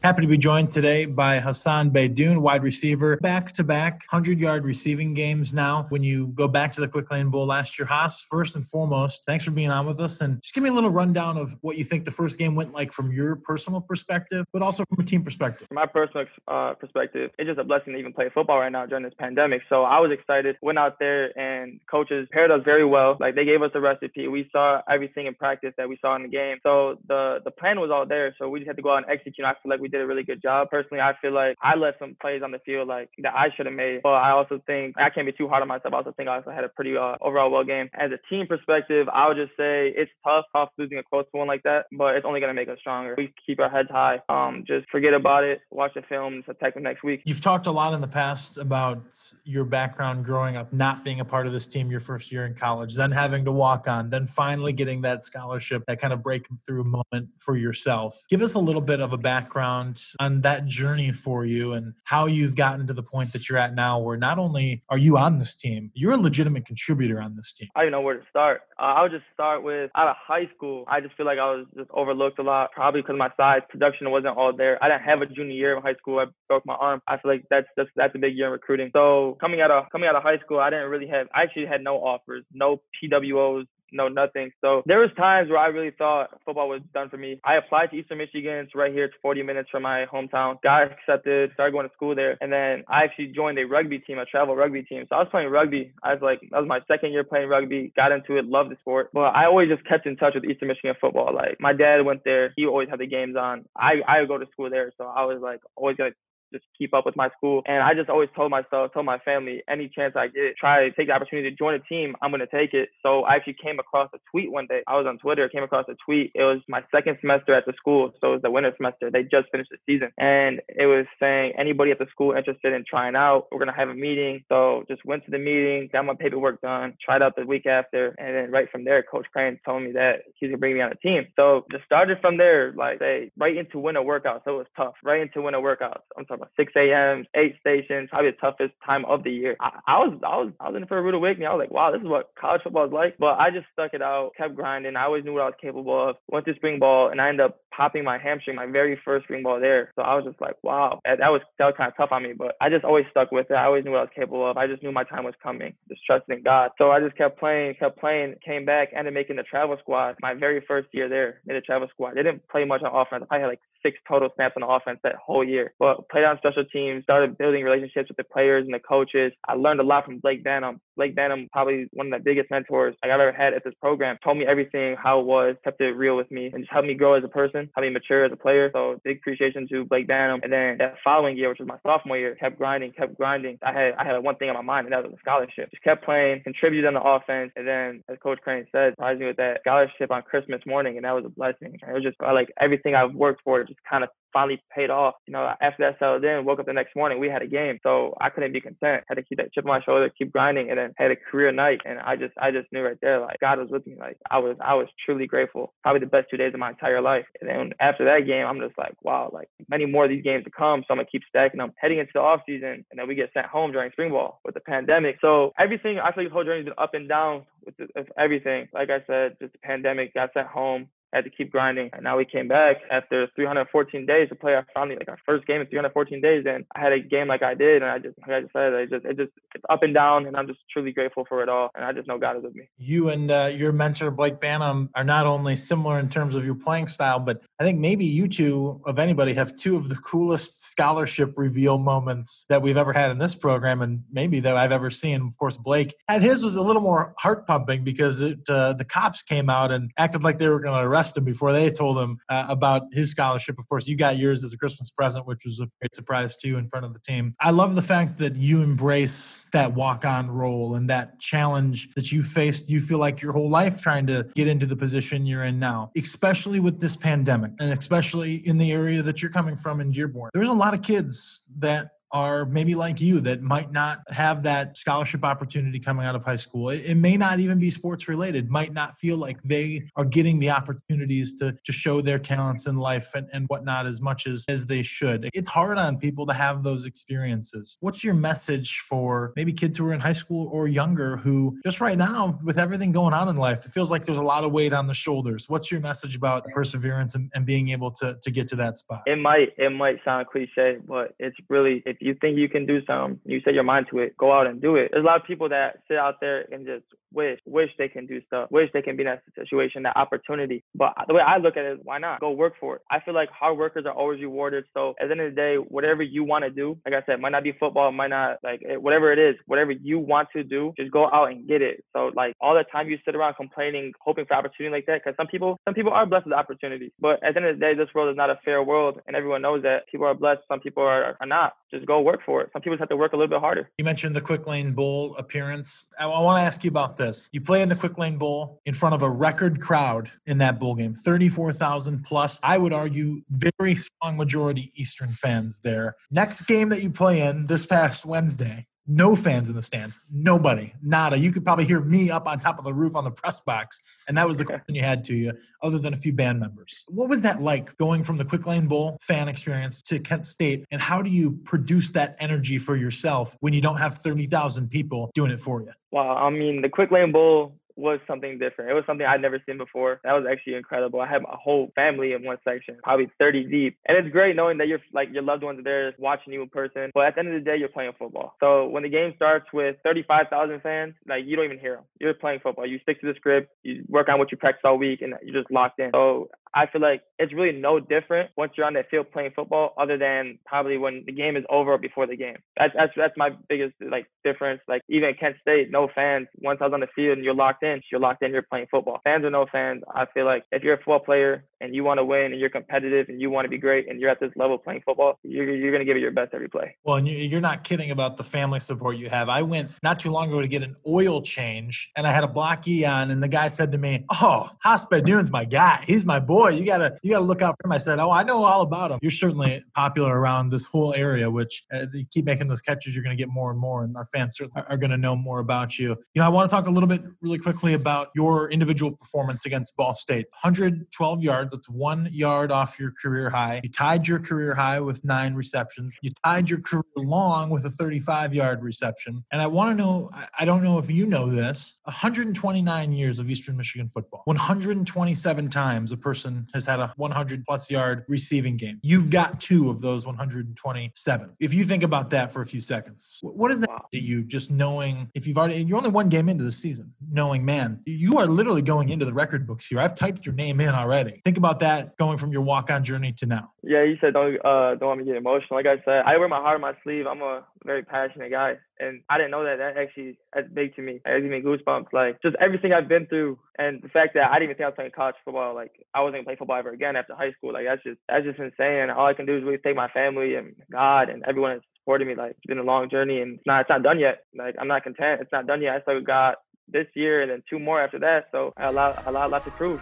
Happy 0.06 0.22
to 0.22 0.28
be 0.28 0.38
joined 0.38 0.70
today 0.70 1.08
by 1.08 1.40
Hassan 1.40 1.90
Beydoun, 1.90 2.38
wide 2.38 2.62
receiver, 2.62 3.18
back 3.18 3.52
to 3.54 3.64
back 3.64 4.04
100 4.12 4.40
yard 4.40 4.64
receiving 4.64 5.16
games 5.16 5.52
now. 5.52 5.88
When 5.90 6.04
you 6.04 6.28
go 6.28 6.48
back 6.48 6.72
to 6.74 6.82
the 6.82 6.88
Quick 6.88 7.10
Lane 7.10 7.32
Bowl 7.32 7.48
last 7.48 7.80
year, 7.80 7.88
Haas, 7.88 8.22
first 8.22 8.56
and 8.56 8.64
foremost, 8.64 9.24
thanks 9.26 9.44
for 9.44 9.50
being 9.50 9.72
on 9.72 9.88
with 9.88 10.00
us. 10.00 10.22
And 10.22 10.40
just 10.44 10.54
give 10.54 10.64
me 10.64 10.70
a 10.70 10.74
little 10.74 10.92
rundown 10.92 11.40
of 11.40 11.58
what 11.62 11.80
you 11.80 11.84
think 11.84 12.06
the 12.06 12.12
first 12.12 12.38
game 12.38 12.54
went 12.54 12.72
like 12.72 12.92
from 12.92 13.12
your 13.12 13.38
personal 13.38 13.82
perspective, 13.82 14.46
but 14.54 14.62
also 14.62 14.86
from 14.86 15.04
a 15.04 15.04
team 15.04 15.24
perspective. 15.24 15.68
From 15.70 15.74
my 15.74 15.88
personal 15.88 16.28
uh, 16.48 16.76
perspective, 16.76 17.32
it's 17.40 17.48
just 17.48 17.58
a 17.58 17.64
blessing 17.64 17.94
to 17.94 17.98
even 17.98 18.14
play 18.14 18.30
football 18.32 18.60
right 18.60 18.72
now 18.72 18.86
during 18.86 19.04
this 19.04 19.16
pandemic. 19.18 19.64
So 19.70 19.86
I 19.86 20.00
was 20.02 20.12
excited, 20.12 20.56
went 20.62 20.78
out 20.78 21.00
there, 21.00 21.36
and 21.36 21.80
coaches 21.90 22.28
paired 22.32 22.52
us 22.52 22.62
very 22.64 22.86
well. 22.86 23.18
Like 23.20 23.34
they 23.34 23.46
gave 23.46 23.64
us 23.64 23.72
a 23.74 23.80
recipe. 23.80 24.28
We 24.28 24.50
saw 24.52 24.82
everything 24.88 25.26
in 25.26 25.34
practice 25.34 25.74
that 25.80 25.90
we 25.90 25.98
saw 26.00 26.16
in 26.16 26.22
the 26.22 26.30
game. 26.30 26.58
So 26.62 27.00
the, 27.08 27.40
the 27.44 27.50
plan 27.50 27.80
was 27.80 27.90
all 27.90 28.06
there. 28.06 28.36
So 28.38 28.50
we 28.50 28.60
just 28.60 28.68
had 28.68 28.76
to 28.76 28.84
go 28.84 28.94
out 28.94 28.98
and 28.98 29.08
execute. 29.10 29.48
I 29.48 29.54
feel 29.64 29.72
like 29.72 29.80
we 29.80 29.95
did 29.96 30.04
a 30.04 30.08
really 30.08 30.24
good 30.24 30.42
job. 30.42 30.70
Personally, 30.70 31.02
I 31.02 31.14
feel 31.22 31.32
like 31.32 31.56
I 31.62 31.76
left 31.76 32.00
some 32.00 32.16
plays 32.22 32.42
on 32.44 32.52
the 32.52 32.60
field 32.60 32.88
like 32.88 33.10
that 33.20 33.34
I 33.36 33.48
should 33.56 33.66
have 33.66 33.76
made. 33.76 34.02
But 34.04 34.14
I 34.14 34.32
also 34.32 34.62
think 34.68 34.96
I 34.98 35.10
can't 35.10 35.26
be 35.26 35.32
too 35.32 35.48
hard 35.48 35.62
on 35.62 35.68
myself. 35.68 35.94
I 35.94 35.98
also 35.98 36.14
think 36.16 36.30
I 36.30 36.36
also 36.38 36.52
had 36.52 36.64
a 36.64 36.70
pretty 36.70 36.96
uh, 36.98 37.16
overall 37.22 37.50
well 37.50 37.64
game. 37.64 37.90
As 37.94 38.12
a 38.12 38.20
team 38.30 38.48
perspective, 38.48 39.08
I 39.12 39.28
would 39.28 39.38
just 39.38 39.56
say 39.58 39.94
it's 39.96 40.12
tough, 40.24 40.46
tough 40.54 40.70
losing 40.78 40.98
a 40.98 41.04
close 41.04 41.26
one 41.32 41.48
like 41.48 41.64
that, 41.64 41.86
but 41.92 42.16
it's 42.16 42.26
only 42.26 42.40
gonna 42.40 42.54
make 42.54 42.70
us 42.70 42.78
stronger. 42.80 43.16
We 43.18 43.34
keep 43.46 43.60
our 43.60 43.70
heads 43.70 43.90
high. 43.90 44.20
Um, 44.30 44.64
just 44.68 44.90
forget 44.90 45.14
about 45.14 45.44
it. 45.44 45.62
Watch 45.72 45.94
the 45.96 46.02
film. 46.04 46.36
and 46.36 46.44
attack 46.48 46.74
them 46.74 46.84
next 46.84 47.04
week. 47.04 47.22
You've 47.26 47.42
talked 47.42 47.68
a 47.68 47.72
lot 47.72 47.94
in 47.94 48.02
the 48.02 48.08
past 48.08 48.58
about 48.58 49.18
your 49.44 49.66
background 49.66 50.26
growing 50.26 50.58
up, 50.58 50.72
not 50.74 51.04
being 51.04 51.20
a 51.20 51.26
part 51.26 51.48
of 51.48 51.54
this 51.54 51.68
team 51.68 51.92
your 51.92 52.00
first 52.00 52.32
year 52.32 52.46
in 52.46 52.54
college, 52.56 52.96
then 52.96 53.12
having 53.12 53.46
to 53.46 53.52
walk 53.52 53.88
on, 53.88 54.10
then 54.10 54.26
finally 54.26 54.74
getting 54.74 55.02
that 55.02 55.24
scholarship, 55.24 55.84
that 55.88 56.00
kind 56.00 56.14
of 56.14 56.24
breaking 56.24 56.58
through 56.66 56.84
moment 56.84 57.30
for 57.38 57.56
yourself. 57.56 58.26
Give 58.30 58.42
us 58.42 58.56
a 58.56 58.60
little 58.60 58.82
bit 58.82 59.00
of 59.00 59.14
a 59.14 59.18
background 59.18 59.85
on 60.20 60.42
that 60.42 60.66
journey 60.66 61.12
for 61.12 61.46
you 61.46 61.74
and 61.74 61.94
how 62.04 62.26
you've 62.26 62.56
gotten 62.56 62.88
to 62.88 62.94
the 62.94 63.04
point 63.04 63.34
that 63.34 63.50
you're 63.50 63.58
at 63.58 63.76
now, 63.76 64.00
where 64.00 64.18
not 64.18 64.40
only 64.40 64.84
are 64.90 64.98
you 64.98 65.18
on 65.18 65.38
this 65.38 65.56
team, 65.56 65.92
you're 65.94 66.14
a 66.14 66.18
legitimate 66.18 66.66
contributor 66.66 67.22
on 67.22 67.36
this 67.36 67.54
team. 67.54 67.70
I 67.76 67.84
don't 67.84 67.92
know 67.92 68.02
where 68.02 68.18
to 68.18 68.26
start. 68.30 68.62
Uh, 68.80 68.84
I 68.84 69.02
would 69.04 69.12
just 69.12 69.26
start 69.34 69.64
with 69.64 69.92
out 69.96 70.08
of 70.08 70.16
high 70.20 70.50
school. 70.56 70.86
I 70.88 71.02
just 71.02 71.16
feel 71.16 71.26
like 71.26 71.40
I 71.40 71.52
was 71.52 71.66
just 71.76 71.90
overlooked 71.92 72.40
a 72.40 72.44
lot, 72.44 72.72
probably 72.72 73.02
because 73.02 73.16
my 73.18 73.30
size, 73.38 73.62
production 73.70 74.12
wasn't 74.12 74.38
all 74.38 74.56
there. 74.56 74.84
I 74.84 74.90
didn't 74.90 75.04
have 75.04 75.22
a 75.22 75.26
junior 75.26 75.56
year 75.56 75.78
of 75.78 75.84
high 75.84 75.96
school. 75.96 76.20
I 76.20 76.26
broke 76.48 76.66
my 76.66 76.76
arm. 76.76 77.02
I 77.08 77.18
feel 77.18 77.32
like 77.32 77.46
that's 77.50 77.68
that's 77.78 77.90
that's 77.96 78.16
a 78.16 78.20
big 78.20 78.36
year 78.36 78.48
in 78.48 78.52
recruiting. 78.52 78.90
So 78.94 79.38
coming 79.40 79.62
out 79.62 79.72
of 79.72 79.86
coming 79.92 80.10
out 80.10 80.16
of 80.16 80.24
high 80.24 80.40
school, 80.40 80.60
I 80.60 80.70
didn't 80.70 80.90
really 80.90 81.08
have. 81.08 81.28
I 81.34 81.44
actually 81.44 81.68
had 81.68 81.84
no 81.84 81.98
offers, 81.98 82.44
no 82.54 82.82
PWOs, 83.02 83.66
no 83.92 84.08
nothing. 84.08 84.52
So 84.62 84.84
there 84.86 85.00
was 85.00 85.10
times 85.18 85.50
where 85.50 85.60
I 85.60 85.68
really 85.68 85.92
thought 85.92 86.30
football 86.46 86.70
was 86.70 86.82
done 86.94 87.10
for 87.10 87.18
me. 87.18 87.40
I 87.44 87.56
applied 87.56 87.92
to 87.92 87.98
Eastern 87.98 88.18
Michigan. 88.18 88.54
It's 88.56 88.76
right 88.76 88.92
here. 88.92 89.06
It's 89.06 89.16
40 89.22 89.44
minutes 89.44 89.70
from 89.70 89.84
my 89.84 90.06
hometown. 90.12 90.62
Got 90.62 90.92
accepted. 90.92 91.52
Started 91.54 91.72
going 91.72 91.88
to 91.88 91.94
school 91.94 92.16
there, 92.16 92.38
and 92.42 92.52
then 92.52 92.84
I 92.88 93.04
actually 93.04 93.28
joined 93.28 93.60
a 93.60 93.64
rugby 93.66 94.00
team, 94.00 94.20
a 94.20 94.26
travel 94.26 94.56
rugby 94.56 94.84
team. 94.84 95.06
So 95.10 95.16
I 95.16 95.20
was 95.20 95.28
playing 95.32 95.50
rugby. 95.50 95.94
I 96.04 96.14
was 96.14 96.22
like, 96.22 96.42
that 96.52 96.60
was 96.60 96.68
my 96.68 96.80
second 96.88 97.12
year 97.12 97.24
playing 97.24 97.50
rugby. 97.50 97.92
Got 97.96 98.12
into 98.12 98.38
it. 98.38 98.46
Loved 98.46 98.72
the 98.72 98.78
sport. 98.80 99.10
But 99.14 99.36
I 99.36 99.46
always 99.46 99.70
just 99.70 99.86
kept 99.86 100.06
in 100.06 100.16
touch 100.18 100.34
with 100.36 100.46
Eastern 100.46 100.68
Michigan 100.68 100.96
football. 101.00 101.34
Like 101.34 101.58
my 101.60 101.74
dad 101.74 102.06
went 102.06 102.24
there. 102.24 102.54
He 102.56 102.66
always 102.66 102.90
had 102.90 103.00
the 103.00 103.08
games 103.08 103.36
on. 103.36 103.66
I 103.76 104.02
I 104.08 104.20
would 104.20 104.28
go 104.28 104.38
to 104.38 104.46
school 104.52 104.70
there, 104.70 104.92
so 104.98 105.06
I 105.06 105.26
was 105.26 105.40
like 105.42 105.62
always 105.76 105.98
gonna 105.98 106.12
just 106.56 106.66
keep 106.78 106.94
up 106.94 107.06
with 107.06 107.16
my 107.16 107.30
school. 107.38 107.62
And 107.68 107.84
I 107.84 107.94
just 107.94 108.10
always 108.10 108.30
told 108.36 108.52
myself, 108.52 108.94
told 108.94 109.06
my 109.06 109.20
family, 109.20 109.62
any 109.70 109.90
chance 109.90 110.14
I 110.16 110.28
get, 110.28 110.56
try 110.58 110.84
to 110.84 110.92
take 110.96 111.08
the 111.08 111.14
opportunity 111.14 111.50
to 111.50 111.56
join 111.56 111.74
a 111.76 111.80
team, 111.80 112.16
I'm 112.22 112.32
gonna 112.32 112.48
take 112.48 112.74
it. 112.74 112.90
So 113.04 113.24
I 113.24 113.36
actually 113.36 113.58
came 113.62 113.80
across 113.80 114.10
a 114.14 114.20
tweet 114.32 114.52
one 114.52 114.68
day. 114.68 114.82
I 114.88 114.96
was 114.98 115.06
on 115.08 115.18
Twitter, 115.18 115.50
came 115.50 115.64
across 115.64 115.86
a 115.90 115.96
tweet. 116.06 116.32
It 116.36 116.44
was 116.44 116.62
my 116.68 116.84
second 116.94 117.18
semester 117.22 117.54
at 117.54 117.66
the 117.66 117.74
school, 117.78 118.14
so 118.22 118.30
it 118.30 118.34
was 118.36 118.42
the 118.42 118.52
winter 118.52 118.74
semester. 118.78 119.12
They 119.12 119.24
just 119.24 119.50
finished 119.52 119.72
the 119.72 119.78
season, 119.86 120.12
and 120.18 120.62
it 120.70 120.86
was 120.86 121.06
saying 121.20 121.54
anybody 121.58 121.92
at 121.92 122.00
the 122.00 122.08
school 122.12 122.34
interested 122.36 122.74
in 122.74 122.84
trying 122.88 123.16
out, 123.16 123.48
we're 123.52 123.60
gonna 123.60 123.76
have 123.76 123.90
a 123.90 123.96
meeting. 123.96 124.44
So 124.50 124.84
just 124.88 125.04
went 125.06 125.26
to 125.26 125.32
the 125.32 125.40
meeting, 125.40 125.90
got 125.92 126.06
my 126.06 126.16
paperwork 126.16 126.62
done, 126.62 126.94
tried 127.04 127.22
out 127.22 127.36
the 127.36 127.46
week 127.46 127.66
after, 127.66 128.16
and 128.18 128.36
then 128.36 128.52
right 128.52 128.70
from 128.72 128.86
there, 128.86 129.04
Coach 129.04 129.26
Crane 129.32 129.60
told 129.66 129.84
me 129.84 129.92
that 129.94 130.24
he's 130.36 130.50
gonna 130.50 130.58
bring 130.58 130.76
me 130.76 130.82
on 130.82 130.90
the 130.90 130.96
team. 130.96 131.28
So 131.36 131.66
just 131.72 131.86
started 131.86 132.20
from 132.22 132.38
there, 132.38 132.74
like 132.74 133.00
say 133.00 133.32
right 133.38 133.56
into 133.56 133.80
winter 133.80 134.02
workouts. 134.02 134.44
So 134.46 134.56
it 134.56 134.58
was 134.58 134.68
tough, 134.76 134.94
right 135.04 135.22
into 135.22 135.42
winter 135.42 135.60
workouts. 135.60 136.02
I'm 136.18 136.26
talking 136.26 136.45
6 136.58 136.74
a.m., 136.76 137.26
eight 137.36 137.56
stations, 137.60 138.10
probably 138.10 138.32
the 138.32 138.38
toughest 138.38 138.74
time 138.86 139.06
of 139.06 139.24
the 139.24 139.32
year. 139.32 139.56
I, 139.60 139.80
I, 139.88 139.98
was 140.00 140.20
I 140.24 140.38
was 140.38 140.54
I 140.60 140.70
was 140.70 140.78
in 140.78 140.88
for 140.88 140.98
a 140.98 141.02
rude 141.02 141.16
awakening. 141.16 141.48
I 141.48 141.54
was 141.54 141.64
like, 141.64 141.72
wow, 141.72 141.92
this 141.92 142.02
is 142.02 142.08
what 142.08 142.32
college 142.40 142.62
football 142.64 142.86
is 142.86 142.94
like. 142.94 143.18
But 143.18 143.40
I 143.40 143.50
just 143.52 143.68
stuck 143.74 143.94
it 143.94 144.02
out, 144.02 144.32
kept 144.38 144.56
grinding. 144.56 144.96
I 144.96 145.04
always 145.06 145.24
knew 145.24 145.34
what 145.34 145.44
I 145.44 145.46
was 145.46 145.62
capable 145.62 146.10
of. 146.10 146.16
Went 146.30 146.46
to 146.46 146.56
spring 146.56 146.80
ball 146.80 147.10
and 147.10 147.22
I 147.22 147.30
ended 147.30 147.46
up 147.46 147.60
popping 147.76 148.04
my 148.04 148.18
hamstring, 148.18 148.56
my 148.56 148.66
very 148.66 149.00
first 149.04 149.26
spring 149.26 149.44
ball 149.44 149.60
there. 149.60 149.92
So 149.96 150.02
I 150.02 150.16
was 150.16 150.26
just 150.26 150.40
like, 150.40 150.56
wow, 150.64 151.00
that 151.06 151.20
was 151.30 151.42
that 151.60 151.66
was 151.66 151.74
kind 151.78 151.90
of 151.90 151.98
tough 151.98 152.12
on 152.12 152.24
me. 152.24 152.34
But 152.38 152.56
I 152.62 152.70
just 152.70 152.86
always 152.86 153.06
stuck 153.12 153.32
with 153.32 153.48
it. 153.50 153.54
I 153.54 153.66
always 153.66 153.84
knew 153.84 153.92
what 153.92 154.00
I 154.00 154.04
was 154.04 154.16
capable 154.16 154.50
of. 154.50 154.58
I 154.58 154.68
just 154.68 154.84
knew 154.84 154.92
my 154.92 155.04
time 155.04 155.24
was 155.24 155.34
coming. 155.42 155.74
Just 155.90 156.02
trusting 156.06 156.44
God. 156.44 156.72
So 156.78 156.92
I 156.92 157.00
just 157.00 157.18
kept 157.18 157.40
playing, 157.40 157.76
kept 157.76 158.00
playing. 158.00 158.36
Came 158.46 158.66
back, 158.66 158.90
ended 158.96 159.12
up 159.12 159.14
making 159.14 159.36
the 159.38 159.44
travel 159.44 159.78
squad. 159.80 160.16
My 160.22 160.34
very 160.34 160.64
first 160.68 160.88
year 160.92 161.10
there, 161.10 161.42
made 161.46 161.56
the 161.56 161.62
travel 161.62 161.88
squad. 161.92 162.16
They 162.16 162.24
didn't 162.24 162.48
play 162.48 162.66
much 162.66 162.82
on 162.84 162.96
offense. 162.96 163.26
I 163.30 163.40
had 163.40 163.48
like 163.48 163.62
six 163.86 164.00
total 164.08 164.30
snaps 164.36 164.56
on 164.58 164.64
offense 164.64 165.00
that 165.04 165.16
whole 165.16 165.44
year. 165.44 165.74
But 165.80 166.10
played 166.10 166.26
on 166.26 166.38
special 166.38 166.66
teams, 166.66 167.04
started 167.04 167.38
building 167.38 167.64
relationships 167.64 168.10
with 168.10 168.18
the 168.18 168.24
players 168.24 168.66
and 168.66 168.74
the 168.74 168.80
coaches. 168.80 169.32
I 169.48 169.54
learned 169.54 169.80
a 169.80 169.84
lot 169.84 170.06
from 170.06 170.20
Blake 170.20 170.44
Banham. 170.44 170.80
Blake 170.96 171.16
Banham, 171.16 171.50
probably 171.52 171.88
one 171.94 172.12
of 172.12 172.20
the 172.20 172.24
biggest 172.24 172.50
mentors 172.52 172.96
I've 173.04 173.12
ever 173.12 173.32
had 173.32 173.54
at 173.54 173.64
this 173.64 173.74
program, 173.82 174.18
told 174.24 174.38
me 174.38 174.46
everything 174.46 174.96
how 175.02 175.20
it 175.20 175.26
was, 175.26 175.56
kept 175.64 175.82
it 175.82 175.92
real 175.92 176.16
with 176.16 176.30
me, 176.32 176.48
and 176.48 176.64
just 176.64 176.72
helped 176.72 176.88
me 176.88 176.94
grow 176.94 177.14
as 177.14 177.24
a 177.24 177.28
person, 177.28 177.70
helped 177.76 177.88
me 177.88 177.90
mature 177.90 178.26
as 178.26 178.32
a 178.32 178.36
player. 178.36 178.70
So 178.74 179.00
big 179.04 179.18
appreciation 179.18 179.68
to 179.70 179.86
Blake 179.86 180.08
Banham. 180.08 180.40
And 180.44 180.52
then 180.52 180.78
that 180.80 180.96
following 181.04 181.38
year, 181.38 181.50
which 181.50 181.60
was 181.60 181.68
my 181.68 181.78
sophomore 181.86 182.18
year, 182.18 182.36
kept 182.36 182.58
grinding, 182.58 182.92
kept 182.92 183.18
grinding. 183.18 183.58
I 183.62 183.74
had 183.74 183.94
I 183.98 184.06
had 184.06 184.18
one 184.20 184.36
thing 184.36 184.50
on 184.50 184.56
my 184.56 184.62
mind, 184.62 184.88
and 184.88 184.94
that 184.94 185.04
was 185.04 185.14
a 185.14 185.20
scholarship. 185.20 185.72
Just 185.72 185.84
kept 185.84 186.04
playing, 186.04 186.42
contributed 186.44 186.86
on 186.86 186.94
the 186.94 187.02
offense, 187.02 187.52
and 187.56 187.68
then 187.68 188.04
as 188.10 188.18
Coach 188.20 188.40
Crane 188.42 188.66
said, 188.72 188.94
surprised 188.94 189.20
me 189.20 189.28
with 189.28 189.38
that 189.38 189.62
scholarship 189.62 190.12
on 190.12 190.22
Christmas 190.22 190.62
morning, 190.66 190.96
and 190.98 191.06
that 191.06 191.14
was 191.14 191.26
a 191.26 191.30
blessing. 191.30 191.78
It 191.82 191.94
was 191.94 192.04
just 192.04 192.18
like 192.22 192.52
everything 192.60 192.96
I've 192.96 193.14
worked 193.14 193.42
for 193.44 193.64
just 193.64 193.80
kind 193.90 194.04
of 194.04 194.10
finally 194.36 194.62
paid 194.76 194.90
off. 194.90 195.16
You 195.26 195.34
know, 195.34 195.50
after 195.62 195.84
that 195.84 195.98
settled 195.98 196.26
in, 196.26 196.44
woke 196.44 196.60
up 196.60 196.66
the 196.66 196.74
next 196.74 196.96
morning, 196.96 197.20
we 197.20 197.30
had 197.30 197.42
a 197.42 197.48
game. 197.48 197.80
So 197.82 198.14
I 198.20 198.30
couldn't 198.30 198.52
be 198.52 198.60
content. 198.60 199.06
Had 199.08 199.16
to 199.16 199.24
keep 199.24 199.38
that 199.38 199.54
chip 199.54 199.66
on 199.66 199.70
my 199.70 199.82
shoulder, 199.82 200.12
keep 200.16 200.34
grinding, 200.34 200.70
and 200.70 200.78
then 200.78 200.94
had 200.98 201.12
a 201.12 201.16
career 201.16 201.52
night. 201.54 201.80
And 201.86 202.00
I 202.00 202.18
just 202.18 202.34
I 202.38 202.52
just 202.52 202.72
knew 202.72 202.84
right 202.84 202.98
there, 203.02 203.22
like 203.22 203.40
God 203.40 203.60
was 203.60 203.70
with 203.70 203.88
me. 203.88 203.96
Like 203.98 204.18
I 204.30 204.38
was 204.38 204.58
I 204.64 204.74
was 204.76 204.88
truly 205.06 205.26
grateful. 205.26 205.74
Probably 205.82 206.02
the 206.02 206.08
best 206.08 206.28
two 206.30 206.38
days 206.38 206.54
of 206.54 206.60
my 206.60 206.70
entire 206.70 207.02
life. 207.02 207.26
And 207.40 207.50
then 207.50 207.72
after 207.80 208.04
that 208.06 208.28
game, 208.28 208.46
I'm 208.46 208.60
just 208.60 208.78
like, 208.78 208.96
wow, 209.02 209.30
like 209.34 209.48
many 209.70 209.86
more 209.86 210.04
of 210.04 210.10
these 210.10 210.24
games 210.24 210.44
to 210.44 210.52
come. 210.52 210.82
So 210.82 210.88
I'm 210.92 210.98
gonna 210.98 211.08
keep 211.10 211.24
stacking 211.30 211.60
them. 211.60 211.72
Heading 211.78 212.00
into 212.00 212.12
the 212.14 212.20
off 212.20 212.42
season, 212.46 212.86
and 212.92 213.00
then 213.00 213.08
we 213.08 213.16
get 213.16 213.32
sent 213.34 213.46
home 213.46 213.72
during 213.72 213.92
spring 213.92 214.12
ball 214.12 214.42
with 214.44 214.54
the 214.54 214.60
pandemic. 214.60 215.18
So 215.22 215.54
everything 215.58 216.00
I 216.00 216.12
feel 216.12 216.26
like 216.26 216.34
whole 216.34 216.44
journey's 216.44 216.66
been 216.66 216.74
up 216.78 216.94
and 216.94 217.08
down 217.08 217.46
with 217.66 217.76
everything. 218.18 218.68
Like 218.74 218.90
I 218.90 219.00
said, 219.08 219.38
just 219.42 219.54
the 219.54 219.60
pandemic, 219.60 220.14
got 220.14 220.34
sent 220.34 220.48
home, 220.48 220.90
had 221.16 221.24
to 221.24 221.30
keep 221.30 221.52
grinding. 221.52 221.90
And 221.94 222.04
now 222.04 222.18
we 222.18 222.26
came 222.26 222.48
back 222.48 222.78
after 222.92 223.28
314 223.36 224.06
days 224.06 224.30
to 224.30 224.36
play 224.36 224.54
our 224.54 224.68
finally 224.74 224.98
like 224.98 225.08
our 225.08 225.18
first 225.26 225.48
game 225.48 225.62
in 225.62 225.68
314 225.68 226.22
days. 226.22 226.44
And 226.48 226.66
I 226.76 226.82
had 226.82 226.92
a 226.92 227.00
game 227.00 227.28
like 227.28 227.42
I 227.42 227.54
did, 227.54 227.82
and 227.82 227.90
I 227.90 228.00
just 228.00 228.18
like 228.20 228.32
I 228.32 228.42
just 228.42 228.54
said, 228.54 228.74
I 228.74 228.86
just 228.86 229.06
it 229.06 229.18
just 229.18 229.32
it's 229.54 229.64
up 229.70 229.84
and 229.84 229.94
down, 229.94 230.28
and 230.28 230.36
I'm 230.36 230.48
just 230.48 230.60
truly 230.72 230.92
grateful 230.92 231.26
for 231.28 231.42
it 231.42 231.50
all. 231.50 231.72
And 231.76 231.86
I 231.86 231.94
just 231.94 232.08
know 232.08 232.18
God 232.18 232.38
is 232.38 232.44
with 232.44 232.56
me. 232.56 232.70
You 232.78 233.10
and 233.10 233.32
uh, 233.32 233.52
your 233.54 233.72
mentor 233.72 234.12
Blake 234.12 234.40
Banham 234.40 234.90
are 234.96 235.04
not 235.04 235.26
only 235.26 235.56
similar 235.56 236.00
in 236.00 236.10
terms 236.10 236.36
of 236.36 236.46
your 236.46 236.56
playing 236.56 236.88
style, 236.88 237.20
but 237.20 237.40
I 237.60 237.64
think 237.64 237.80
maybe 237.80 238.06
you 238.06 238.28
two 238.28 238.82
of 238.86 239.00
anybody 239.00 239.34
have 239.34 239.56
two 239.56 239.78
of 239.78 239.90
the 239.90 239.96
coolest 239.96 240.70
scholarship 240.70 241.34
reveal 241.38 241.78
moments 241.78 242.46
that 242.50 242.62
we've 242.62 242.78
ever 242.78 242.92
had 242.92 243.10
in 243.10 243.18
this 243.18 243.36
program, 243.36 243.82
and 243.82 244.04
maybe 244.12 244.42
that 244.42 244.58
I've 244.58 244.74
ever 244.74 244.92
seen. 244.92 245.22
Of 245.22 245.38
course, 245.38 245.56
Blake 245.58 245.96
and 246.10 246.22
his 246.22 246.44
was 246.44 246.56
a 246.56 246.62
little 246.62 246.82
more 246.82 247.14
heart 247.18 247.48
pumping 247.48 247.84
because 247.84 248.20
it, 248.20 248.40
uh, 248.50 248.74
the 248.74 248.86
cops 248.86 249.22
came 249.22 249.50
out 249.50 249.72
and 249.72 249.92
acted 249.98 250.24
like 250.24 250.40
they 250.40 250.50
were 250.50 250.60
going 250.60 250.78
to 250.82 250.88
arrest 250.88 251.05
him 251.14 251.26
before 251.26 251.52
they 251.52 251.70
told 251.70 251.98
him 251.98 252.18
uh, 252.30 252.46
about 252.48 252.84
his 252.94 253.12
scholarship. 253.12 253.60
Of 253.60 253.68
course, 253.68 253.88
you 253.88 253.98
got 253.98 254.18
yours 254.18 254.44
as 254.44 254.54
a 254.54 254.58
Christmas 254.58 254.92
present, 254.92 255.28
which 255.28 255.44
was 255.46 255.60
a 255.60 255.68
great 255.82 255.94
surprise 255.94 256.36
too 256.36 256.58
in 256.58 256.70
front 256.70 256.86
of 256.86 256.94
the 256.94 257.00
team. 257.00 257.34
I 257.42 257.52
love 257.52 257.76
the 257.76 257.82
fact 257.82 258.18
that 258.20 258.36
you 258.36 258.62
embrace 258.62 259.48
that 259.52 259.74
walk-on 259.74 260.30
role 260.30 260.76
and 260.76 260.90
that 260.90 261.20
challenge 261.20 261.94
that 261.96 262.12
you 262.12 262.24
faced. 262.24 262.70
You 262.70 262.80
feel 262.80 263.00
like 263.00 263.22
your 263.22 263.34
whole 263.34 263.50
life 263.50 263.82
trying 263.82 264.08
to 264.08 264.28
get 264.36 264.48
into 264.48 264.66
the 264.66 264.76
position 264.76 265.26
you're 265.26 265.44
in 265.44 265.60
now, 265.60 265.92
especially 265.98 266.60
with 266.60 266.80
this 266.80 266.96
pandemic, 266.96 267.52
and 267.60 267.78
especially 267.78 268.36
in 268.48 268.58
the 268.58 268.72
area 268.72 269.02
that 269.02 269.22
you're 269.22 269.32
coming 269.32 269.56
from 269.56 269.82
in 269.82 269.92
Dearborn. 269.92 270.32
There's 270.34 270.50
a 270.50 270.54
lot 270.54 270.74
of 270.74 270.82
kids 270.82 271.44
that 271.60 271.92
are 272.16 272.46
maybe 272.46 272.76
like 272.76 273.02
you 273.02 273.20
that 273.20 273.42
might 273.42 273.74
not 273.74 274.00
have 274.08 274.42
that 274.42 274.78
scholarship 274.78 275.26
opportunity 275.26 275.78
coming 275.82 276.06
out 276.06 276.16
of 276.16 276.24
high 276.24 276.38
school. 276.38 276.70
It, 276.70 276.86
it, 276.86 276.96
may 276.96 277.18
not 277.18 277.42
even 277.42 277.60
be 277.60 277.70
sports 277.70 278.08
related, 278.08 278.50
might 278.50 278.72
not 278.72 278.96
feel 278.96 279.18
like 279.18 279.44
they 279.44 279.84
are 279.98 280.06
getting 280.06 280.40
the 280.40 280.50
opportunities 280.50 281.38
to, 281.40 281.58
to 281.66 281.72
show 281.74 282.00
their 282.00 282.18
talents 282.18 282.68
in 282.68 282.78
life 282.78 283.14
and, 283.16 283.28
and 283.34 283.48
whatnot 283.48 283.86
as 283.86 284.00
much 284.00 284.28
as, 284.28 284.46
as 284.48 284.66
they 284.66 284.82
should. 284.82 285.30
It's 285.34 285.50
hard 285.50 285.78
on 285.78 285.98
people 285.98 286.26
to 286.28 286.34
have 286.34 286.64
those 286.64 286.86
experiences. 286.86 287.78
What's 287.82 288.02
your 288.02 288.14
message 288.14 288.80
for 288.88 289.34
maybe 289.36 289.52
kids 289.52 289.76
who 289.78 289.86
are 289.88 289.94
in 289.94 290.00
high 290.00 290.14
school 290.14 290.48
or 290.54 290.70
younger 290.70 291.18
who 291.18 291.60
just 291.66 291.82
right 291.82 291.98
now, 291.98 292.34
with 292.46 292.58
everything 292.58 292.94
going 292.94 293.14
on 293.14 293.28
in 293.28 293.36
life, 293.36 293.66
it 293.66 293.72
feels 293.72 293.92
like 293.92 294.06
there's 294.06 294.20
a 294.20 294.24
lot 294.24 294.46
of 294.46 294.54
weight 294.54 294.72
on 294.72 294.88
the 294.88 294.94
shoulders. 294.94 295.50
What's 295.50 295.70
your 295.70 295.82
message 295.82 296.16
about 296.16 296.48
perseverance 296.54 297.14
and, 297.14 297.30
and 297.36 297.46
being 297.46 297.72
able 297.72 297.92
to, 297.92 298.18
to 298.22 298.32
get 298.32 298.48
to 298.48 298.56
that 298.56 298.78
spot? 298.78 299.02
It 299.06 299.20
might, 299.20 299.50
it 299.58 299.74
might 299.74 299.98
sound 300.06 300.28
cliche, 300.28 300.78
but 300.88 301.14
it's 301.20 301.36
really, 301.50 301.84
if 301.86 301.98
you 302.00 302.05
think 302.14 302.38
you 302.38 302.50
can 302.50 302.66
do 302.66 302.86
something, 302.86 303.20
you 303.26 303.42
set 303.42 303.54
your 303.54 303.64
mind 303.64 303.88
to 303.92 304.00
it, 304.00 304.16
go 304.18 304.32
out 304.32 304.48
and 304.48 304.62
do 304.62 304.76
it. 304.76 304.90
There's 304.92 305.04
a 305.04 305.08
lot 305.08 305.20
of 305.20 305.26
people 305.26 305.50
that 305.50 305.80
sit 305.88 305.98
out 305.98 306.20
there 306.22 306.42
and 306.52 306.66
just 306.66 306.86
wish, 307.16 307.40
wish 307.46 307.70
they 307.78 307.88
can 307.88 308.06
do 308.06 308.22
stuff, 308.28 308.50
wish 308.52 308.70
they 308.74 308.82
can 308.82 308.96
be 308.96 309.04
in 309.04 309.08
that 309.08 309.24
situation, 309.36 309.84
that 309.84 309.98
opportunity. 309.98 310.64
But 310.76 310.94
the 311.08 311.14
way 311.14 311.22
I 311.22 311.38
look 311.38 311.58
at 311.58 311.66
it 311.66 311.80
why 311.84 311.98
not? 311.98 312.20
Go 312.20 312.32
work 312.32 312.54
for 312.60 312.76
it. 312.76 312.82
I 312.92 313.00
feel 313.00 313.14
like 313.14 313.30
hard 313.30 313.58
workers 313.58 313.86
are 313.86 313.94
always 313.94 314.20
rewarded. 314.22 314.66
So 314.74 314.96
at 315.00 315.08
the 315.08 315.12
end 315.12 315.22
of 315.22 315.32
the 315.32 315.36
day, 315.36 315.56
whatever 315.56 316.04
you 316.04 316.24
want 316.24 316.44
to 316.44 316.50
do, 316.50 316.78
like 316.86 316.94
I 316.94 317.06
said, 317.06 317.20
might 317.20 317.32
not 317.32 317.44
be 317.44 317.54
football, 317.60 317.92
might 317.92 318.10
not 318.10 318.38
like 318.44 318.62
whatever 318.80 319.12
it 319.12 319.20
is, 319.20 319.36
whatever 319.46 319.72
you 319.72 320.00
want 320.00 320.30
to 320.36 320.44
do, 320.44 320.74
just 320.78 320.92
go 320.92 321.10
out 321.12 321.32
and 321.32 321.48
get 321.48 321.62
it. 321.62 321.84
So 321.96 322.12
like 322.16 322.34
all 322.42 322.54
the 322.54 322.66
time 322.72 322.90
you 322.90 322.98
sit 323.06 323.16
around 323.16 323.36
complaining, 323.36 323.92
hoping 324.02 324.26
for 324.26 324.36
opportunity 324.36 324.76
like 324.76 324.86
that, 324.88 325.02
because 325.04 325.16
some 325.18 325.28
people, 325.28 325.60
some 325.66 325.74
people 325.74 325.92
are 325.92 326.06
blessed 326.06 326.26
with 326.26 326.34
opportunities. 326.34 326.92
But 327.00 327.24
at 327.24 327.34
the 327.34 327.42
end 327.42 327.46
of 327.46 327.60
the 327.60 327.66
day, 327.66 327.74
this 327.74 327.90
world 327.94 328.10
is 328.10 328.18
not 328.18 328.30
a 328.30 328.40
fair 328.44 328.64
world, 328.64 329.00
and 329.08 329.16
everyone 329.16 329.42
knows 329.42 329.64
that. 329.64 329.88
People 329.92 330.08
are 330.08 330.14
blessed, 330.14 330.42
some 330.48 330.60
people 330.60 330.84
are, 330.84 331.18
are 331.20 331.28
not. 331.28 331.54
Just 331.72 331.86
go 331.86 332.02
work 332.02 332.22
for 332.26 332.42
it. 332.42 332.50
Some 332.54 332.62
people 332.62 332.78
have 332.78 332.90
to 332.90 332.96
work 332.96 333.14
a 333.14 333.16
little 333.16 333.30
bit 333.30 333.40
harder. 333.40 333.70
You 333.78 333.86
mentioned 333.86 334.16
the 334.16 334.22
Quick 334.22 334.48
Lane 334.48 334.74
Bowl 334.74 335.16
appearance. 335.16 335.92
I, 336.00 336.06
I 336.06 336.22
want 336.22 336.38
to 336.40 336.44
ask 336.44 336.64
you 336.64 336.70
about 336.70 336.98
this. 337.06 337.30
You 337.32 337.42
play 337.42 337.62
in 337.62 337.70
the 337.70 337.76
Quick 337.76 337.98
Lane 337.98 338.18
Bowl 338.18 338.62
in 338.66 338.74
front 338.74 338.96
of 338.96 339.02
a 339.02 339.10
record 339.10 339.62
crowd 339.62 340.12
in 340.26 340.38
that 340.40 340.60
bowl 340.60 340.76
game, 340.76 340.94
34,000 340.94 342.04
plus. 342.04 342.40
I 342.44 342.58
would 342.58 342.74
argue 342.74 343.22
very 343.30 343.76
strong 343.76 344.18
majority 344.18 344.72
Eastern 344.76 345.10
fans 345.10 345.60
there. 345.60 345.96
Next 346.12 346.44
game 346.44 346.70
that 346.70 346.82
you 346.82 346.90
play 346.90 347.22
in 347.22 347.48
this 347.48 347.66
past 347.66 348.06
Wednesday, 348.06 348.66
no 348.88 349.16
fans 349.16 349.50
in 349.50 349.56
the 349.56 349.64
stands. 349.64 350.00
Nobody. 350.12 350.74
Nada. 350.82 351.18
You 351.18 351.32
could 351.32 351.44
probably 351.44 351.66
hear 351.66 351.82
me 351.82 352.12
up 352.12 352.28
on 352.28 352.40
top 352.40 352.60
of 352.60 352.66
the 352.66 352.74
roof 352.74 352.96
on 352.96 353.04
the 353.04 353.12
press 353.12 353.42
box. 353.42 353.82
And 354.08 354.18
that 354.18 354.28
was 354.28 354.38
the 354.38 354.46
question 354.46 354.76
you 354.76 354.82
had 354.82 355.04
to 355.06 355.16
you, 355.16 355.34
other 355.64 355.80
than 355.80 355.94
a 355.94 355.98
few 355.98 356.14
band 356.14 356.40
members. 356.40 356.86
What 356.88 357.10
was 357.10 357.22
that 357.22 357.42
like 357.42 357.76
going 357.78 358.04
from 358.04 358.18
the 358.18 358.26
Quick 358.26 358.46
Lane 358.46 358.68
Bowl 358.68 358.98
fan 359.02 359.28
experience 359.28 359.82
to 359.84 360.00
Kent 360.00 360.26
State? 360.26 360.66
And 360.72 360.82
how 360.82 361.02
do 361.02 361.10
you 361.10 361.32
produce 361.46 361.92
that 361.92 362.16
energy 362.20 362.58
for 362.58 362.76
yourself 362.76 363.36
when 363.40 363.54
you 363.54 363.62
don't 363.62 363.78
have 363.78 363.98
30,000 363.98 364.70
people 364.70 365.12
doing 365.16 365.32
it 365.32 365.40
for 365.40 365.62
you? 365.62 365.72
Wow. 365.92 366.16
I 366.16 366.30
mean, 366.30 366.62
the 366.62 366.70
Quick 366.70 366.92
Lane 366.92 367.12
Bowl 367.12 367.56
was 367.76 368.00
something 368.08 368.40
different. 368.40 368.72
It 368.72 368.74
was 368.74 368.84
something 368.86 369.06
I'd 369.06 369.22
never 369.22 369.42
seen 369.46 369.58
before. 369.58 370.00
That 370.04 370.14
was 370.14 370.26
actually 370.30 370.56
incredible. 370.56 371.02
I 371.02 371.08
had 371.08 371.22
my 371.22 371.34
whole 371.34 371.72
family 371.76 372.14
in 372.14 372.24
one 372.24 372.38
section, 372.44 372.78
probably 372.84 373.10
30 373.20 373.46
deep. 373.46 373.78
And 373.86 373.98
it's 373.98 374.12
great 374.12 374.36
knowing 374.36 374.58
that 374.60 374.68
you're 374.68 374.80
like 374.94 375.10
your 375.12 375.24
loved 375.24 375.44
ones 375.44 375.60
are 375.60 375.64
there 375.64 375.94
watching 375.98 376.34
you 376.34 376.42
in 376.42 376.50
person. 376.50 376.92
But 376.94 377.08
at 377.08 377.16
the 377.16 377.20
end 377.20 377.30
of 377.30 377.34
the 377.36 377.50
day, 377.50 377.58
you're 377.58 377.70
playing 377.70 377.94
football. 377.98 378.36
So 378.40 378.68
when 378.68 378.84
the 378.84 378.90
game 378.90 379.14
starts 379.16 379.48
with 379.54 379.76
35,000 379.84 380.62
fans, 380.62 380.94
like 381.08 381.26
you 381.26 381.36
don't 381.36 381.46
even 381.46 381.60
hear 381.60 381.76
them. 381.76 381.84
You're 382.00 382.14
playing 382.14 382.40
football. 382.42 382.66
You 382.66 382.80
stick 382.80 383.02
to 383.02 383.08
the 383.08 383.16
script. 383.16 383.52
You 383.64 383.84
work 383.90 384.10
on 384.10 384.20
what 384.20 384.32
you 384.32 384.38
practice 384.38 384.62
all 384.64 384.78
week, 384.78 385.02
and 385.02 385.14
you're 385.24 385.42
just 385.42 385.52
locked 385.52 385.80
in. 385.80 385.92
So 385.94 386.30
I 386.56 386.68
feel 386.68 386.82
like 386.82 387.02
it's 387.20 387.34
really 387.34 387.52
no 387.58 387.80
different 387.82 388.32
once 388.38 388.54
you're 388.56 388.66
on 388.66 388.74
that 388.74 388.90
field 388.90 389.12
playing 389.12 389.32
football, 389.36 389.74
other 389.78 389.98
than 389.98 390.40
probably 390.46 390.78
when 390.78 391.04
the 391.06 391.12
game 391.12 391.36
is 391.36 391.44
over 391.50 391.74
or 391.74 391.78
before 391.78 392.08
the 392.08 392.16
game. 392.16 392.38
That's 392.58 392.74
that's 392.76 392.94
that's 392.96 393.14
my 393.18 393.32
biggest 393.50 393.76
like 393.82 394.08
difference. 394.24 394.62
Like 394.68 394.82
even 394.88 395.10
at 395.10 395.20
Kent 395.20 395.36
State, 395.42 395.70
no 395.70 395.90
fans. 395.94 396.28
Once 396.38 396.60
I 396.62 396.66
was 396.66 396.74
on 396.74 396.80
the 396.80 396.88
field 396.96 397.18
and 397.18 397.26
you're 397.26 397.36
locked 397.36 397.64
in, 397.64 397.82
you're 397.92 398.00
locked 398.00 398.24
in. 398.24 398.32
You're 398.32 398.42
playing 398.42 398.68
football. 398.72 399.02
Fans 399.04 399.26
or 399.26 399.30
no 399.30 399.46
fans, 399.52 399.84
I 399.94 400.06
feel 400.14 400.26
like 400.26 400.46
if 400.52 400.64
you're 400.64 400.76
a 400.76 400.78
football 400.78 401.00
player 401.00 401.44
and 401.60 401.76
you 401.76 401.84
want 401.84 401.98
to 401.98 402.06
win 402.06 402.32
and 402.32 402.40
you're 402.40 402.50
competitive 402.50 403.10
and 403.10 403.20
you 403.20 403.30
want 403.30 403.46
to 403.46 403.50
be 403.50 403.58
great 403.58 403.90
and 403.90 404.00
you're 404.00 404.10
at 404.10 404.22
this 404.22 404.32
level 404.38 404.58
playing 404.58 404.82
football, 404.86 405.20
you're 405.24 405.54
you're 405.54 405.74
gonna 405.74 405.86
give 405.86 405.98
it 405.98 406.02
your 406.02 406.12
best 406.12 406.34
every 406.34 406.48
play. 406.48 406.76
Well, 406.86 406.98
and 406.98 407.08
you're 407.08 407.42
not 407.42 407.66
kidding 407.66 407.92
about 407.92 408.16
the 408.16 408.24
family 408.24 408.62
support 408.62 408.96
you 408.96 409.10
have. 409.10 409.28
I 409.28 409.42
went 409.42 409.72
not 409.84 410.00
too 410.00 410.10
long 410.10 410.30
ago 410.30 410.42
to 410.42 410.48
get 410.48 410.64
an 410.64 410.76
oil 410.88 411.22
change, 411.22 411.92
and 411.98 412.08
I 412.08 412.12
had 412.12 412.24
a 412.24 412.30
block 412.30 412.66
E 412.66 412.86
on, 412.86 413.12
and 413.12 413.22
the 413.22 413.28
guy 413.28 413.50
said 413.50 413.74
to 413.74 413.78
me, 413.78 414.06
"Oh, 414.22 414.50
Haas 414.60 414.86
Beydoun's 414.86 415.32
my 415.32 415.44
guy. 415.44 415.84
He's 415.86 416.06
my 416.06 416.20
boy. 416.20 416.45
You 416.52 416.66
gotta 416.66 416.98
you 417.04 417.12
gotta 417.12 417.26
look 417.26 417.42
out 417.42 417.56
for 417.60 417.68
him." 417.68 417.72
I 417.72 417.78
said, 417.78 418.00
"Oh, 418.00 418.12
I 418.12 418.24
know 418.24 418.44
all 418.44 418.62
about 418.62 418.92
him. 418.92 419.00
You're 419.02 419.12
certainly 419.12 419.64
popular 419.76 420.20
around 420.20 420.50
this 420.50 420.66
whole 420.66 420.94
area, 420.94 421.30
which 421.30 421.64
uh, 421.74 421.86
you 421.94 422.06
keep 422.12 422.26
making 422.26 422.48
those 422.48 422.62
catches, 422.62 422.96
you're 422.96 423.04
gonna 423.04 423.16
get 423.16 423.30
more 423.30 423.52
and 423.52 423.60
more, 423.60 423.84
and 423.84 423.96
our 423.96 424.08
fans 424.14 424.38
certainly 424.38 424.64
are 424.68 424.78
gonna 424.78 424.98
know 424.98 425.16
more 425.16 425.40
about 425.40 425.78
you. 425.78 425.90
You 425.90 426.22
know, 426.22 426.26
I 426.26 426.30
want 426.30 426.50
to 426.50 426.56
talk 426.56 426.68
a 426.68 426.72
little 426.72 426.90
bit 426.90 427.04
really 427.22 427.38
quickly 427.38 427.74
about 427.74 428.10
your 428.16 428.50
individual 428.50 428.92
performance 428.92 429.46
against 429.46 429.76
Ball 429.76 429.96
State. 429.96 430.28
112 430.42 431.24
yards. 431.24 431.54
That's 431.54 431.70
one 431.70 432.08
yard 432.12 432.52
off 432.52 432.80
your 432.80 432.92
career 433.02 433.30
high. 433.30 433.62
You 433.64 433.70
tied 433.70 434.08
your 434.08 434.20
career 434.20 434.56
high 434.56 434.80
with 434.80 435.04
nine 435.04 435.34
receptions. 435.34 435.96
You 436.02 436.12
tied 436.24 436.50
your 436.50 436.62
career 436.62 436.84
long 436.96 437.50
with 437.50 437.66
a 437.66 437.70
35 437.70 438.34
yard 438.34 438.64
reception. 438.64 439.24
And 439.32 439.42
I 439.42 439.48
want 439.48 439.76
to 439.78 439.84
know 439.84 440.10
I 440.40 440.46
don't 440.46 440.64
know 440.64 440.80
if 440.80 440.90
you 440.90 441.06
know 441.06 441.28
this 441.28 441.80
129 441.84 442.92
years 442.92 443.20
of 443.20 443.30
Eastern 443.30 443.58
Michigan 443.58 443.90
football, 443.94 444.22
127 444.26 445.50
times 445.50 445.92
a 445.92 445.98
person 445.98 446.35
has 446.54 446.66
had 446.66 446.80
a 446.80 446.94
100 446.98 447.44
plus 447.46 447.70
yard 447.70 448.06
receiving 448.08 448.58
game. 448.58 448.80
You've 448.82 449.10
got 449.10 449.40
two 449.40 449.70
of 449.70 449.82
those 449.82 450.06
127. 450.06 451.36
If 451.40 451.54
you 451.54 451.66
think 451.66 451.84
about 451.84 452.10
that 452.12 452.32
for 452.32 452.42
a 452.42 452.46
few 452.46 452.62
seconds, 452.62 453.20
what 453.22 453.50
does 453.50 453.60
that 453.62 453.70
wow. 453.70 453.86
to 453.94 454.00
you 454.00 454.24
just 454.24 454.52
knowing 454.52 455.10
if 455.14 455.28
you've 455.28 455.38
already, 455.38 455.64
you're 455.64 455.78
only 455.78 455.90
one 455.90 456.10
game 456.10 456.30
into 456.30 456.44
the 456.44 456.52
season, 456.52 456.94
knowing, 457.12 457.44
man, 457.44 457.80
you 457.86 458.18
are 458.18 458.26
literally 458.26 458.62
going 458.62 458.90
into 458.90 459.06
the 459.06 459.14
record 459.14 459.46
books 459.48 459.68
here. 459.68 459.80
I've 459.80 459.96
typed 459.96 460.26
your 460.26 460.36
name 460.36 460.60
in 460.60 460.70
already. 460.70 461.22
Think 461.24 461.38
about 461.38 461.60
that 461.60 461.98
going 461.98 462.18
from 462.18 462.32
your 462.32 462.42
walk 462.42 462.70
on 462.70 462.84
journey 462.84 463.14
to 463.14 463.26
now. 463.26 463.52
Yeah, 463.64 463.84
you 463.84 463.98
said 464.00 464.14
don't 464.14 464.36
uh 464.46 464.76
don't 464.76 464.88
want 464.90 465.00
me 465.00 465.06
to 465.06 465.12
get 465.12 465.18
emotional. 465.18 465.58
Like 465.58 465.66
I 465.66 465.84
said, 465.84 466.04
I 466.06 466.18
wear 466.18 466.28
my 466.28 466.38
heart 466.38 466.56
on 466.56 466.62
my 466.62 466.74
sleeve. 466.84 467.08
I'm 467.08 467.22
a 467.22 467.44
very 467.64 467.84
passionate 467.84 468.32
guy, 468.32 468.58
and 468.80 469.02
I 469.10 469.18
didn't 469.18 469.32
know 469.32 469.44
that. 469.44 469.58
That 469.58 469.78
actually 469.78 470.18
that's 470.34 470.48
big 470.54 470.76
to 470.76 470.82
me. 470.82 471.02
It 471.06 471.22
gives 471.22 471.32
me 471.32 471.42
goosebumps. 471.42 471.94
Like 471.94 472.22
just 472.22 472.36
everything 472.40 472.74
I've 472.74 472.88
been 472.90 473.08
through, 473.08 473.40
and 473.58 473.82
the 473.82 473.90
fact 473.90 474.14
that 474.16 474.30
I 474.32 474.36
didn't 474.36 474.52
even 474.52 474.58
think 474.58 474.66
I 474.66 474.70
was 474.70 474.76
playing 474.76 474.92
college 474.96 475.16
football. 475.24 475.56
Like 475.56 475.72
I 475.94 476.02
wasn't 476.02 476.18
gonna 476.18 476.26
play 476.26 476.36
football 476.38 476.58
ever 476.58 476.72
again 476.72 476.96
after 476.96 477.16
high 477.16 477.32
school. 477.34 477.54
Like 477.54 477.66
that's 477.66 477.84
just 477.84 478.00
that's 478.10 478.26
just 478.26 478.40
insane. 478.40 478.90
All 478.90 479.08
I 479.08 479.14
can 479.14 479.26
do 479.26 479.38
is 479.38 479.44
really 479.44 479.60
thank 479.64 479.76
my 479.76 479.90
family 479.90 480.36
and 480.36 480.56
God 480.72 481.10
and 481.10 481.24
everyone 481.28 481.54
that's 481.56 481.66
supported 481.80 482.08
me. 482.08 482.16
Like 482.16 482.32
it's 482.32 482.46
been 482.48 482.60
a 482.60 482.64
long 482.64 482.90
journey, 482.90 483.22
and 483.22 483.36
it's 483.36 483.48
not 483.48 483.62
it's 483.62 483.70
not 483.70 483.84
done 483.84 484.00
yet. 484.00 484.24
Like 484.38 484.56
I'm 484.60 484.68
not 484.68 484.84
content. 484.84 485.22
It's 485.22 485.32
not 485.32 485.48
done 485.48 485.62
yet. 485.62 485.76
I 485.76 485.82
still 485.82 486.02
got 486.02 486.36
this 486.68 486.88
year 486.96 487.22
and 487.22 487.32
then 487.32 487.44
two 487.50 487.60
more 487.60 487.82
after 487.82 488.00
that. 488.00 488.26
So 488.32 488.54
a 488.60 488.72
lot, 488.72 488.96
a 489.06 489.12
lot, 489.12 489.28
a 489.28 489.30
lot 489.30 489.46
to 489.46 489.52
prove. 489.52 489.82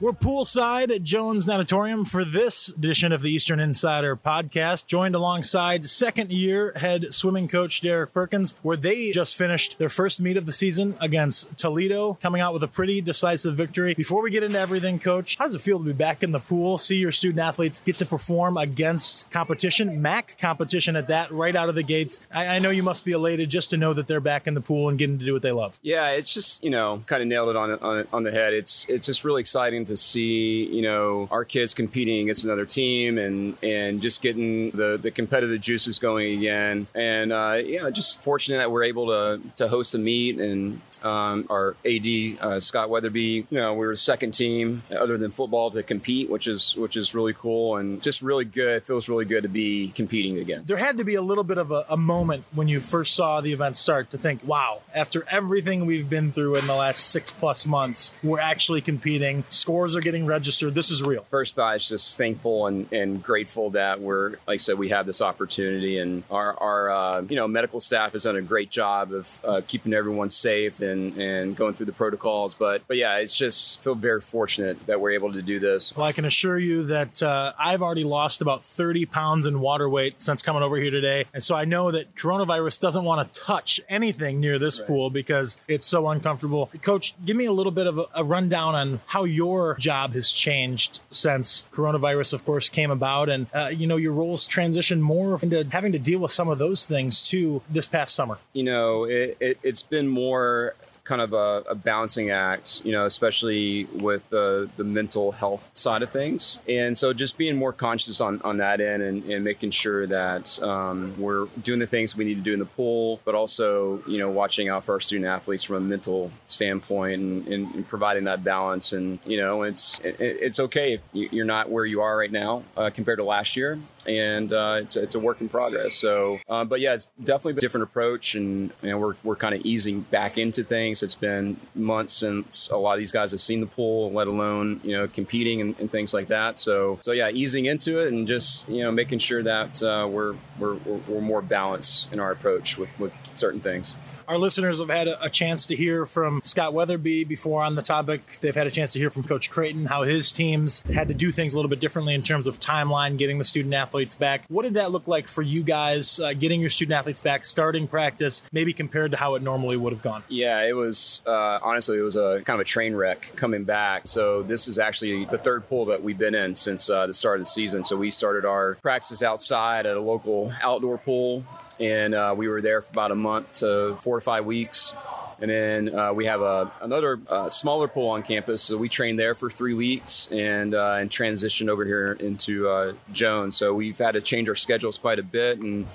We're 0.00 0.12
poolside 0.12 0.90
at 0.90 1.02
Jones 1.02 1.46
Natatorium 1.46 2.06
for 2.06 2.24
this 2.24 2.70
edition 2.70 3.12
of 3.12 3.20
the 3.20 3.30
Eastern 3.30 3.60
Insider 3.60 4.16
podcast, 4.16 4.86
joined 4.86 5.14
alongside 5.14 5.90
second 5.90 6.32
year 6.32 6.72
head 6.74 7.12
swimming 7.12 7.48
coach 7.48 7.82
Derek 7.82 8.14
Perkins, 8.14 8.54
where 8.62 8.78
they 8.78 9.10
just 9.10 9.36
finished 9.36 9.76
their 9.76 9.90
first 9.90 10.18
meet 10.18 10.38
of 10.38 10.46
the 10.46 10.52
season 10.52 10.96
against 11.02 11.54
Toledo, 11.58 12.14
coming 12.14 12.40
out 12.40 12.54
with 12.54 12.62
a 12.62 12.68
pretty 12.68 13.02
decisive 13.02 13.56
victory. 13.56 13.92
Before 13.92 14.22
we 14.22 14.30
get 14.30 14.42
into 14.42 14.58
everything, 14.58 14.98
coach, 14.98 15.36
how 15.36 15.44
does 15.44 15.54
it 15.54 15.60
feel 15.60 15.76
to 15.76 15.84
be 15.84 15.92
back 15.92 16.22
in 16.22 16.32
the 16.32 16.40
pool, 16.40 16.78
see 16.78 16.96
your 16.96 17.12
student 17.12 17.40
athletes 17.40 17.82
get 17.82 17.98
to 17.98 18.06
perform 18.06 18.56
against 18.56 19.30
competition, 19.30 20.00
MAC 20.00 20.38
competition 20.38 20.96
at 20.96 21.08
that, 21.08 21.30
right 21.30 21.54
out 21.54 21.68
of 21.68 21.74
the 21.74 21.82
gates? 21.82 22.22
I, 22.32 22.56
I 22.56 22.58
know 22.58 22.70
you 22.70 22.82
must 22.82 23.04
be 23.04 23.12
elated 23.12 23.50
just 23.50 23.68
to 23.68 23.76
know 23.76 23.92
that 23.92 24.06
they're 24.06 24.18
back 24.18 24.46
in 24.46 24.54
the 24.54 24.62
pool 24.62 24.88
and 24.88 24.98
getting 24.98 25.18
to 25.18 25.26
do 25.26 25.34
what 25.34 25.42
they 25.42 25.52
love. 25.52 25.78
Yeah, 25.82 26.08
it's 26.12 26.32
just, 26.32 26.64
you 26.64 26.70
know, 26.70 27.04
kind 27.06 27.20
of 27.20 27.28
nailed 27.28 27.50
it 27.50 27.56
on, 27.56 27.72
on, 27.72 28.08
on 28.14 28.22
the 28.22 28.30
head. 28.30 28.54
It's, 28.54 28.86
it's 28.88 29.06
just 29.06 29.24
really 29.24 29.40
exciting 29.40 29.89
to 29.90 29.96
see 29.96 30.64
you 30.64 30.82
know 30.82 31.28
our 31.30 31.44
kids 31.44 31.74
competing 31.74 32.22
against 32.22 32.44
another 32.44 32.64
team 32.64 33.18
and 33.18 33.56
and 33.62 34.00
just 34.00 34.22
getting 34.22 34.70
the 34.70 34.98
the 35.00 35.10
competitive 35.10 35.60
juices 35.60 35.98
going 35.98 36.38
again 36.38 36.86
and 36.94 37.32
uh, 37.32 37.60
yeah 37.62 37.90
just 37.90 38.22
fortunate 38.22 38.58
that 38.58 38.70
we're 38.70 38.84
able 38.84 39.06
to 39.06 39.40
to 39.56 39.68
host 39.68 39.94
a 39.94 39.98
meet 39.98 40.38
and 40.38 40.80
um, 41.02 41.46
our 41.50 41.76
AD 41.84 42.38
uh, 42.40 42.60
Scott 42.60 42.88
Wetherbee. 42.88 43.46
You 43.50 43.58
know, 43.58 43.74
we 43.74 43.86
were 43.86 43.92
the 43.92 43.96
second 43.96 44.32
team 44.32 44.82
other 44.90 45.18
than 45.18 45.30
football 45.30 45.70
to 45.70 45.82
compete, 45.82 46.30
which 46.30 46.46
is 46.46 46.76
which 46.76 46.96
is 46.96 47.14
really 47.14 47.32
cool 47.32 47.76
and 47.76 48.02
just 48.02 48.22
really 48.22 48.44
good. 48.44 48.76
It 48.76 48.84
feels 48.84 49.08
really 49.08 49.24
good 49.24 49.42
to 49.42 49.48
be 49.48 49.92
competing 49.94 50.38
again. 50.38 50.64
There 50.66 50.76
had 50.76 50.98
to 50.98 51.04
be 51.04 51.14
a 51.14 51.22
little 51.22 51.44
bit 51.44 51.58
of 51.58 51.70
a, 51.70 51.84
a 51.88 51.96
moment 51.96 52.44
when 52.52 52.68
you 52.68 52.80
first 52.80 53.14
saw 53.14 53.40
the 53.40 53.52
event 53.52 53.76
start 53.76 54.10
to 54.10 54.18
think, 54.18 54.42
"Wow!" 54.44 54.82
After 54.94 55.24
everything 55.30 55.86
we've 55.86 56.08
been 56.08 56.32
through 56.32 56.56
in 56.56 56.66
the 56.66 56.74
last 56.74 57.06
six 57.06 57.32
plus 57.32 57.66
months, 57.66 58.12
we're 58.22 58.40
actually 58.40 58.80
competing. 58.80 59.44
Are 59.80 60.00
getting 60.00 60.26
registered. 60.26 60.74
This 60.74 60.90
is 60.90 61.02
real. 61.02 61.24
First 61.30 61.56
thought 61.56 61.76
is 61.76 61.88
just 61.88 62.18
thankful 62.18 62.66
and, 62.66 62.92
and 62.92 63.22
grateful 63.22 63.70
that 63.70 63.98
we're, 63.98 64.32
like 64.32 64.40
I 64.48 64.56
said, 64.58 64.78
we 64.78 64.90
have 64.90 65.06
this 65.06 65.22
opportunity, 65.22 65.98
and 65.98 66.22
our, 66.30 66.54
our 66.54 66.90
uh, 66.90 67.22
you 67.22 67.36
know 67.36 67.48
medical 67.48 67.80
staff 67.80 68.12
has 68.12 68.24
done 68.24 68.36
a 68.36 68.42
great 68.42 68.68
job 68.68 69.14
of 69.14 69.40
uh, 69.42 69.62
keeping 69.66 69.94
everyone 69.94 70.28
safe 70.28 70.82
and, 70.82 71.16
and 71.16 71.56
going 71.56 71.72
through 71.72 71.86
the 71.86 71.92
protocols. 71.92 72.52
But 72.52 72.82
but 72.88 72.98
yeah, 72.98 73.16
it's 73.16 73.34
just 73.34 73.82
feel 73.82 73.94
very 73.94 74.20
fortunate 74.20 74.86
that 74.86 75.00
we're 75.00 75.12
able 75.12 75.32
to 75.32 75.40
do 75.40 75.58
this. 75.58 75.96
Well, 75.96 76.06
I 76.06 76.12
can 76.12 76.26
assure 76.26 76.58
you 76.58 76.84
that 76.84 77.22
uh, 77.22 77.54
I've 77.58 77.80
already 77.80 78.04
lost 78.04 78.42
about 78.42 78.62
30 78.62 79.06
pounds 79.06 79.46
in 79.46 79.60
water 79.60 79.88
weight 79.88 80.20
since 80.20 80.42
coming 80.42 80.62
over 80.62 80.76
here 80.76 80.90
today, 80.90 81.24
and 81.32 81.42
so 81.42 81.56
I 81.56 81.64
know 81.64 81.90
that 81.90 82.14
coronavirus 82.14 82.80
doesn't 82.80 83.04
want 83.04 83.32
to 83.32 83.40
touch 83.40 83.80
anything 83.88 84.40
near 84.40 84.58
this 84.58 84.78
right. 84.78 84.86
pool 84.86 85.08
because 85.08 85.56
it's 85.66 85.86
so 85.86 86.06
uncomfortable. 86.08 86.70
Coach, 86.82 87.14
give 87.24 87.36
me 87.36 87.46
a 87.46 87.52
little 87.52 87.72
bit 87.72 87.86
of 87.86 87.98
a, 87.98 88.04
a 88.16 88.24
rundown 88.24 88.74
on 88.74 89.00
how 89.06 89.24
your 89.24 89.69
job 89.78 90.14
has 90.14 90.30
changed 90.30 91.00
since 91.10 91.64
coronavirus, 91.72 92.34
of 92.34 92.44
course, 92.44 92.68
came 92.68 92.90
about, 92.90 93.28
and 93.28 93.46
uh, 93.54 93.68
you 93.68 93.86
know 93.86 93.96
your 93.96 94.12
roles 94.12 94.46
transitioned 94.46 95.00
more 95.00 95.38
into 95.42 95.64
having 95.70 95.92
to 95.92 95.98
deal 95.98 96.20
with 96.20 96.32
some 96.32 96.48
of 96.48 96.58
those 96.58 96.86
things 96.86 97.22
too 97.22 97.62
this 97.68 97.86
past 97.86 98.14
summer. 98.14 98.38
You 98.52 98.64
know, 98.64 99.04
it, 99.04 99.36
it, 99.40 99.58
it's 99.62 99.82
been 99.82 100.08
more 100.08 100.74
kind 101.10 101.20
of 101.20 101.32
a, 101.32 101.68
a, 101.68 101.74
balancing 101.74 102.30
act, 102.30 102.84
you 102.84 102.92
know, 102.92 103.04
especially 103.04 103.84
with 103.86 104.22
the, 104.30 104.70
the 104.76 104.84
mental 104.84 105.32
health 105.32 105.60
side 105.72 106.02
of 106.02 106.10
things. 106.10 106.60
And 106.68 106.96
so 106.96 107.12
just 107.12 107.36
being 107.36 107.56
more 107.56 107.72
conscious 107.72 108.20
on, 108.20 108.40
on 108.42 108.58
that 108.58 108.80
end 108.80 109.02
and, 109.02 109.24
and 109.24 109.42
making 109.42 109.72
sure 109.72 110.06
that 110.06 110.62
um, 110.62 111.16
we're 111.18 111.46
doing 111.64 111.80
the 111.80 111.88
things 111.88 112.14
we 112.14 112.24
need 112.24 112.36
to 112.36 112.42
do 112.42 112.52
in 112.52 112.60
the 112.60 112.64
pool, 112.64 113.18
but 113.24 113.34
also, 113.34 114.00
you 114.06 114.18
know, 114.18 114.30
watching 114.30 114.68
out 114.68 114.84
for 114.84 114.92
our 114.92 115.00
student 115.00 115.26
athletes 115.26 115.64
from 115.64 115.76
a 115.76 115.80
mental 115.80 116.30
standpoint 116.46 117.20
and, 117.20 117.48
and, 117.48 117.74
and 117.74 117.88
providing 117.88 118.22
that 118.24 118.44
balance. 118.44 118.92
And, 118.92 119.18
you 119.26 119.36
know, 119.36 119.64
it's, 119.64 119.98
it, 120.04 120.14
it's 120.20 120.60
okay 120.60 120.92
if 120.92 121.00
you're 121.12 121.44
not 121.44 121.68
where 121.70 121.84
you 121.84 122.02
are 122.02 122.16
right 122.16 122.30
now 122.30 122.62
uh, 122.76 122.90
compared 122.94 123.18
to 123.18 123.24
last 123.24 123.56
year 123.56 123.80
and 124.06 124.52
uh, 124.52 124.78
it's, 124.80 124.96
it's 124.96 125.14
a 125.14 125.18
work 125.18 125.40
in 125.40 125.48
progress. 125.48 125.94
So, 125.94 126.38
uh, 126.48 126.64
but 126.64 126.80
yeah, 126.80 126.94
it's 126.94 127.06
definitely 127.22 127.54
a 127.54 127.60
different 127.60 127.84
approach, 127.84 128.34
and 128.34 128.72
know, 128.82 128.98
we're 128.98 129.14
we're 129.22 129.36
kind 129.36 129.54
of 129.54 129.62
easing 129.64 130.00
back 130.00 130.38
into 130.38 130.64
things. 130.64 130.99
It's 131.02 131.14
been 131.14 131.60
months 131.74 132.14
since 132.14 132.68
a 132.68 132.76
lot 132.76 132.94
of 132.94 132.98
these 132.98 133.12
guys 133.12 133.30
have 133.32 133.40
seen 133.40 133.60
the 133.60 133.66
pool, 133.66 134.12
let 134.12 134.26
alone 134.26 134.80
you 134.84 134.96
know 134.96 135.08
competing 135.08 135.60
and, 135.60 135.78
and 135.78 135.90
things 135.90 136.14
like 136.14 136.28
that. 136.28 136.58
So, 136.58 136.98
so 137.02 137.12
yeah, 137.12 137.30
easing 137.30 137.66
into 137.66 137.98
it 137.98 138.12
and 138.12 138.26
just 138.26 138.68
you 138.68 138.82
know 138.82 138.92
making 138.92 139.18
sure 139.18 139.42
that 139.42 139.82
uh, 139.82 140.08
we're, 140.10 140.34
we're 140.58 140.74
we're 141.06 141.20
more 141.20 141.42
balanced 141.42 142.12
in 142.12 142.20
our 142.20 142.30
approach 142.32 142.78
with 142.78 142.90
with 142.98 143.12
certain 143.34 143.60
things. 143.60 143.94
Our 144.30 144.38
listeners 144.38 144.78
have 144.78 144.90
had 144.90 145.08
a, 145.08 145.28
chance 145.28 145.66
to 145.66 145.76
hear 145.76 146.06
from 146.06 146.40
Scott 146.44 146.72
Wetherbee 146.72 147.26
before 147.26 147.64
on 147.64 147.74
the 147.74 147.82
topic. 147.82 148.38
They've 148.40 148.54
had 148.54 148.68
a 148.68 148.70
chance 148.70 148.92
to 148.92 149.00
hear 149.00 149.10
from 149.10 149.24
Coach 149.24 149.50
Creighton 149.50 149.86
how 149.86 150.04
his 150.04 150.30
teams 150.30 150.82
had 150.82 151.08
to 151.08 151.14
do 151.14 151.32
things 151.32 151.52
a 151.52 151.58
little 151.58 151.68
bit 151.68 151.80
differently 151.80 152.14
in 152.14 152.22
terms 152.22 152.46
of 152.46 152.60
timeline, 152.60 153.18
getting 153.18 153.38
the 153.38 153.44
student 153.44 153.74
athletes 153.74 154.14
back. 154.14 154.44
What 154.46 154.62
did 154.62 154.74
that 154.74 154.92
look 154.92 155.08
like 155.08 155.26
for 155.26 155.42
you 155.42 155.64
guys, 155.64 156.20
uh, 156.20 156.32
getting 156.32 156.60
your 156.60 156.70
student 156.70 156.96
athletes 156.96 157.20
back, 157.20 157.44
starting 157.44 157.88
practice, 157.88 158.44
maybe 158.52 158.72
compared 158.72 159.10
to 159.10 159.16
how 159.16 159.34
it 159.34 159.42
normally 159.42 159.76
would 159.76 159.92
have 159.92 160.02
gone? 160.02 160.22
Yeah, 160.28 160.62
it 160.62 160.76
was 160.76 161.22
uh, 161.26 161.58
honestly, 161.60 161.98
it 161.98 162.02
was 162.02 162.14
a 162.14 162.40
kind 162.44 162.54
of 162.54 162.60
a 162.60 162.68
train 162.68 162.94
wreck 162.94 163.32
coming 163.34 163.64
back. 163.64 164.06
So 164.06 164.44
this 164.44 164.68
is 164.68 164.78
actually 164.78 165.24
the 165.24 165.38
third 165.38 165.68
pool 165.68 165.86
that 165.86 166.04
we've 166.04 166.18
been 166.18 166.36
in 166.36 166.54
since 166.54 166.88
uh, 166.88 167.08
the 167.08 167.14
start 167.14 167.40
of 167.40 167.46
the 167.46 167.50
season. 167.50 167.82
So 167.82 167.96
we 167.96 168.12
started 168.12 168.44
our 168.44 168.76
practice 168.76 169.24
outside 169.24 169.86
at 169.86 169.96
a 169.96 170.00
local 170.00 170.52
outdoor 170.62 170.98
pool 170.98 171.44
and 171.80 172.14
uh, 172.14 172.34
we 172.36 172.48
were 172.48 172.60
there 172.60 172.82
for 172.82 172.90
about 172.90 173.10
a 173.10 173.14
month 173.16 173.52
to 173.60 173.98
four 174.02 174.18
to 174.18 174.24
five 174.24 174.44
weeks. 174.44 174.94
And 175.40 175.50
then 175.50 175.94
uh, 175.98 176.12
we 176.12 176.26
have 176.26 176.42
a, 176.42 176.70
another 176.82 177.18
uh, 177.26 177.48
smaller 177.48 177.88
pool 177.88 178.10
on 178.10 178.22
campus, 178.22 178.62
so 178.62 178.76
we 178.76 178.90
trained 178.90 179.18
there 179.18 179.34
for 179.34 179.48
three 179.48 179.72
weeks 179.72 180.28
and 180.30 180.74
uh, 180.74 180.98
and 181.00 181.08
transitioned 181.08 181.70
over 181.70 181.86
here 181.86 182.12
into 182.12 182.68
uh, 182.68 182.92
Jones. 183.10 183.56
So 183.56 183.72
we've 183.72 183.96
had 183.96 184.12
to 184.12 184.20
change 184.20 184.50
our 184.50 184.54
schedules 184.54 184.98
quite 184.98 185.18
a 185.18 185.22
bit, 185.22 185.58
and 185.58 185.86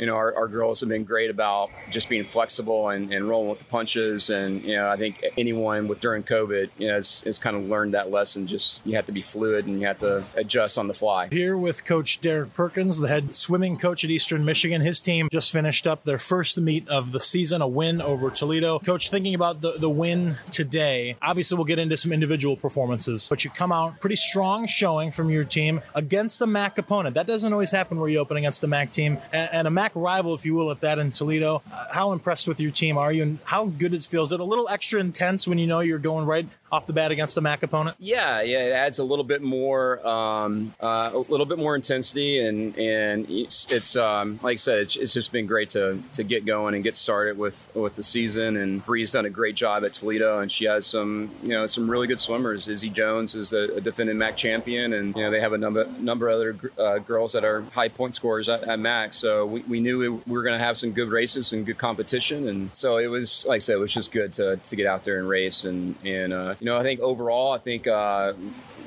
you 0.00 0.06
know, 0.06 0.16
our, 0.16 0.34
our 0.34 0.48
girls 0.48 0.80
have 0.80 0.88
been 0.88 1.04
great 1.04 1.28
about 1.28 1.68
just 1.90 2.08
being 2.08 2.24
flexible 2.24 2.88
and, 2.88 3.12
and 3.12 3.28
rolling 3.28 3.50
with 3.50 3.58
the 3.58 3.66
punches. 3.66 4.30
And, 4.30 4.64
you 4.64 4.74
know, 4.74 4.88
I 4.88 4.96
think 4.96 5.22
anyone 5.36 5.88
with 5.88 6.00
during 6.00 6.22
COVID, 6.22 6.70
you 6.78 6.88
know, 6.88 6.94
has, 6.94 7.20
has 7.20 7.38
kind 7.38 7.54
of 7.54 7.64
learned 7.64 7.92
that 7.92 8.10
lesson. 8.10 8.46
Just 8.46 8.80
you 8.86 8.96
have 8.96 9.04
to 9.06 9.12
be 9.12 9.20
fluid 9.20 9.66
and 9.66 9.78
you 9.78 9.86
have 9.86 9.98
to 9.98 10.24
adjust 10.36 10.78
on 10.78 10.88
the 10.88 10.94
fly. 10.94 11.28
Here 11.30 11.54
with 11.54 11.84
Coach 11.84 12.22
Derek 12.22 12.54
Perkins, 12.54 12.98
the 12.98 13.08
head 13.08 13.34
swimming 13.34 13.76
coach 13.76 14.02
at 14.02 14.10
Eastern 14.10 14.42
Michigan. 14.46 14.80
His 14.80 15.02
team 15.02 15.28
just 15.30 15.52
finished 15.52 15.86
up 15.86 16.04
their 16.04 16.18
first 16.18 16.58
meet 16.58 16.88
of 16.88 17.12
the 17.12 17.20
season, 17.20 17.60
a 17.60 17.68
win 17.68 18.00
over 18.00 18.30
Toledo. 18.30 18.78
Coach, 18.78 19.10
thinking 19.10 19.34
about 19.34 19.60
the, 19.60 19.72
the 19.72 19.90
win 19.90 20.38
today, 20.50 21.18
obviously 21.20 21.56
we'll 21.56 21.66
get 21.66 21.78
into 21.78 21.98
some 21.98 22.10
individual 22.10 22.56
performances, 22.56 23.28
but 23.28 23.44
you 23.44 23.50
come 23.50 23.70
out 23.70 24.00
pretty 24.00 24.16
strong 24.16 24.66
showing 24.66 25.10
from 25.10 25.28
your 25.28 25.44
team 25.44 25.82
against 25.94 26.40
a 26.40 26.46
MAC 26.46 26.78
opponent. 26.78 27.16
That 27.16 27.26
doesn't 27.26 27.52
always 27.52 27.70
happen 27.70 28.00
where 28.00 28.08
you 28.08 28.18
open 28.18 28.38
against 28.38 28.64
a 28.64 28.66
MAC 28.66 28.90
team 28.90 29.18
and, 29.30 29.50
and 29.52 29.68
a 29.68 29.70
MAC 29.70 29.89
rival, 29.94 30.34
if 30.34 30.44
you 30.44 30.54
will, 30.54 30.70
at 30.70 30.80
that 30.80 30.98
in 30.98 31.12
Toledo. 31.12 31.62
Uh, 31.72 31.84
how 31.92 32.12
impressed 32.12 32.46
with 32.48 32.60
your 32.60 32.70
team 32.70 32.98
are 32.98 33.12
you, 33.12 33.22
and 33.22 33.38
how 33.44 33.66
good 33.66 33.94
it 33.94 34.02
feels? 34.02 34.30
Is 34.30 34.34
it 34.34 34.40
a 34.40 34.44
little 34.44 34.68
extra 34.68 35.00
intense 35.00 35.46
when 35.46 35.58
you 35.58 35.66
know 35.66 35.80
you're 35.80 35.98
going 35.98 36.26
right 36.26 36.46
off 36.72 36.86
the 36.86 36.92
bat 36.92 37.10
against 37.10 37.36
a 37.36 37.40
MAC 37.40 37.62
opponent? 37.62 37.96
Yeah, 37.98 38.40
yeah, 38.42 38.60
it 38.60 38.72
adds 38.72 38.98
a 38.98 39.04
little 39.04 39.24
bit 39.24 39.42
more, 39.42 40.06
um, 40.06 40.74
uh, 40.82 41.10
a 41.12 41.18
little 41.18 41.46
bit 41.46 41.58
more 41.58 41.74
intensity, 41.74 42.44
and 42.44 42.76
and 42.78 43.28
it's, 43.28 43.66
it's 43.70 43.96
um, 43.96 44.38
like 44.42 44.54
I 44.54 44.56
said, 44.56 44.78
it's, 44.80 44.96
it's, 44.96 45.14
just 45.14 45.32
been 45.32 45.46
great 45.46 45.70
to 45.70 46.00
to 46.12 46.22
get 46.22 46.46
going 46.46 46.74
and 46.74 46.84
get 46.84 46.96
started 46.96 47.36
with 47.36 47.70
with 47.74 47.94
the 47.94 48.02
season. 48.02 48.56
And 48.56 48.84
Bree's 48.84 49.10
done 49.10 49.26
a 49.26 49.30
great 49.30 49.56
job 49.56 49.84
at 49.84 49.92
Toledo, 49.92 50.40
and 50.40 50.50
she 50.50 50.66
has 50.66 50.86
some 50.86 51.30
you 51.42 51.50
know 51.50 51.66
some 51.66 51.90
really 51.90 52.06
good 52.06 52.20
swimmers. 52.20 52.68
Izzy 52.68 52.90
Jones 52.90 53.34
is 53.34 53.52
a, 53.52 53.76
a 53.76 53.80
defending 53.80 54.18
MAC 54.18 54.36
champion, 54.36 54.92
and 54.92 55.16
you 55.16 55.22
know 55.22 55.30
they 55.30 55.40
have 55.40 55.52
a 55.52 55.58
number 55.58 55.86
number 55.98 56.28
of 56.28 56.34
other 56.36 56.72
uh, 56.78 56.98
girls 56.98 57.32
that 57.32 57.44
are 57.44 57.62
high 57.72 57.88
point 57.88 58.14
scorers 58.14 58.48
at, 58.48 58.64
at 58.64 58.78
MAC. 58.78 59.12
So 59.12 59.46
we, 59.46 59.62
we 59.62 59.80
knew 59.80 59.98
we, 59.98 60.08
we 60.08 60.32
were 60.32 60.42
going 60.42 60.58
to 60.58 60.64
have 60.64 60.78
some 60.78 60.92
good 60.92 61.10
races 61.10 61.52
and 61.52 61.66
good 61.66 61.78
competition, 61.78 62.48
and 62.48 62.70
so 62.72 62.98
it 62.98 63.08
was 63.08 63.44
like 63.46 63.56
I 63.56 63.58
said, 63.58 63.74
it 63.74 63.80
was 63.80 63.92
just 63.92 64.12
good 64.12 64.32
to 64.34 64.56
to 64.56 64.76
get 64.76 64.86
out 64.86 65.04
there 65.04 65.18
and 65.18 65.28
race. 65.28 65.64
And 65.64 65.96
and 66.04 66.32
uh, 66.32 66.54
you 66.60 66.66
know 66.66 66.78
I 66.78 66.82
think 66.82 67.00
overall, 67.00 67.52
I 67.52 67.58
think 67.58 67.86
uh, 67.86 68.34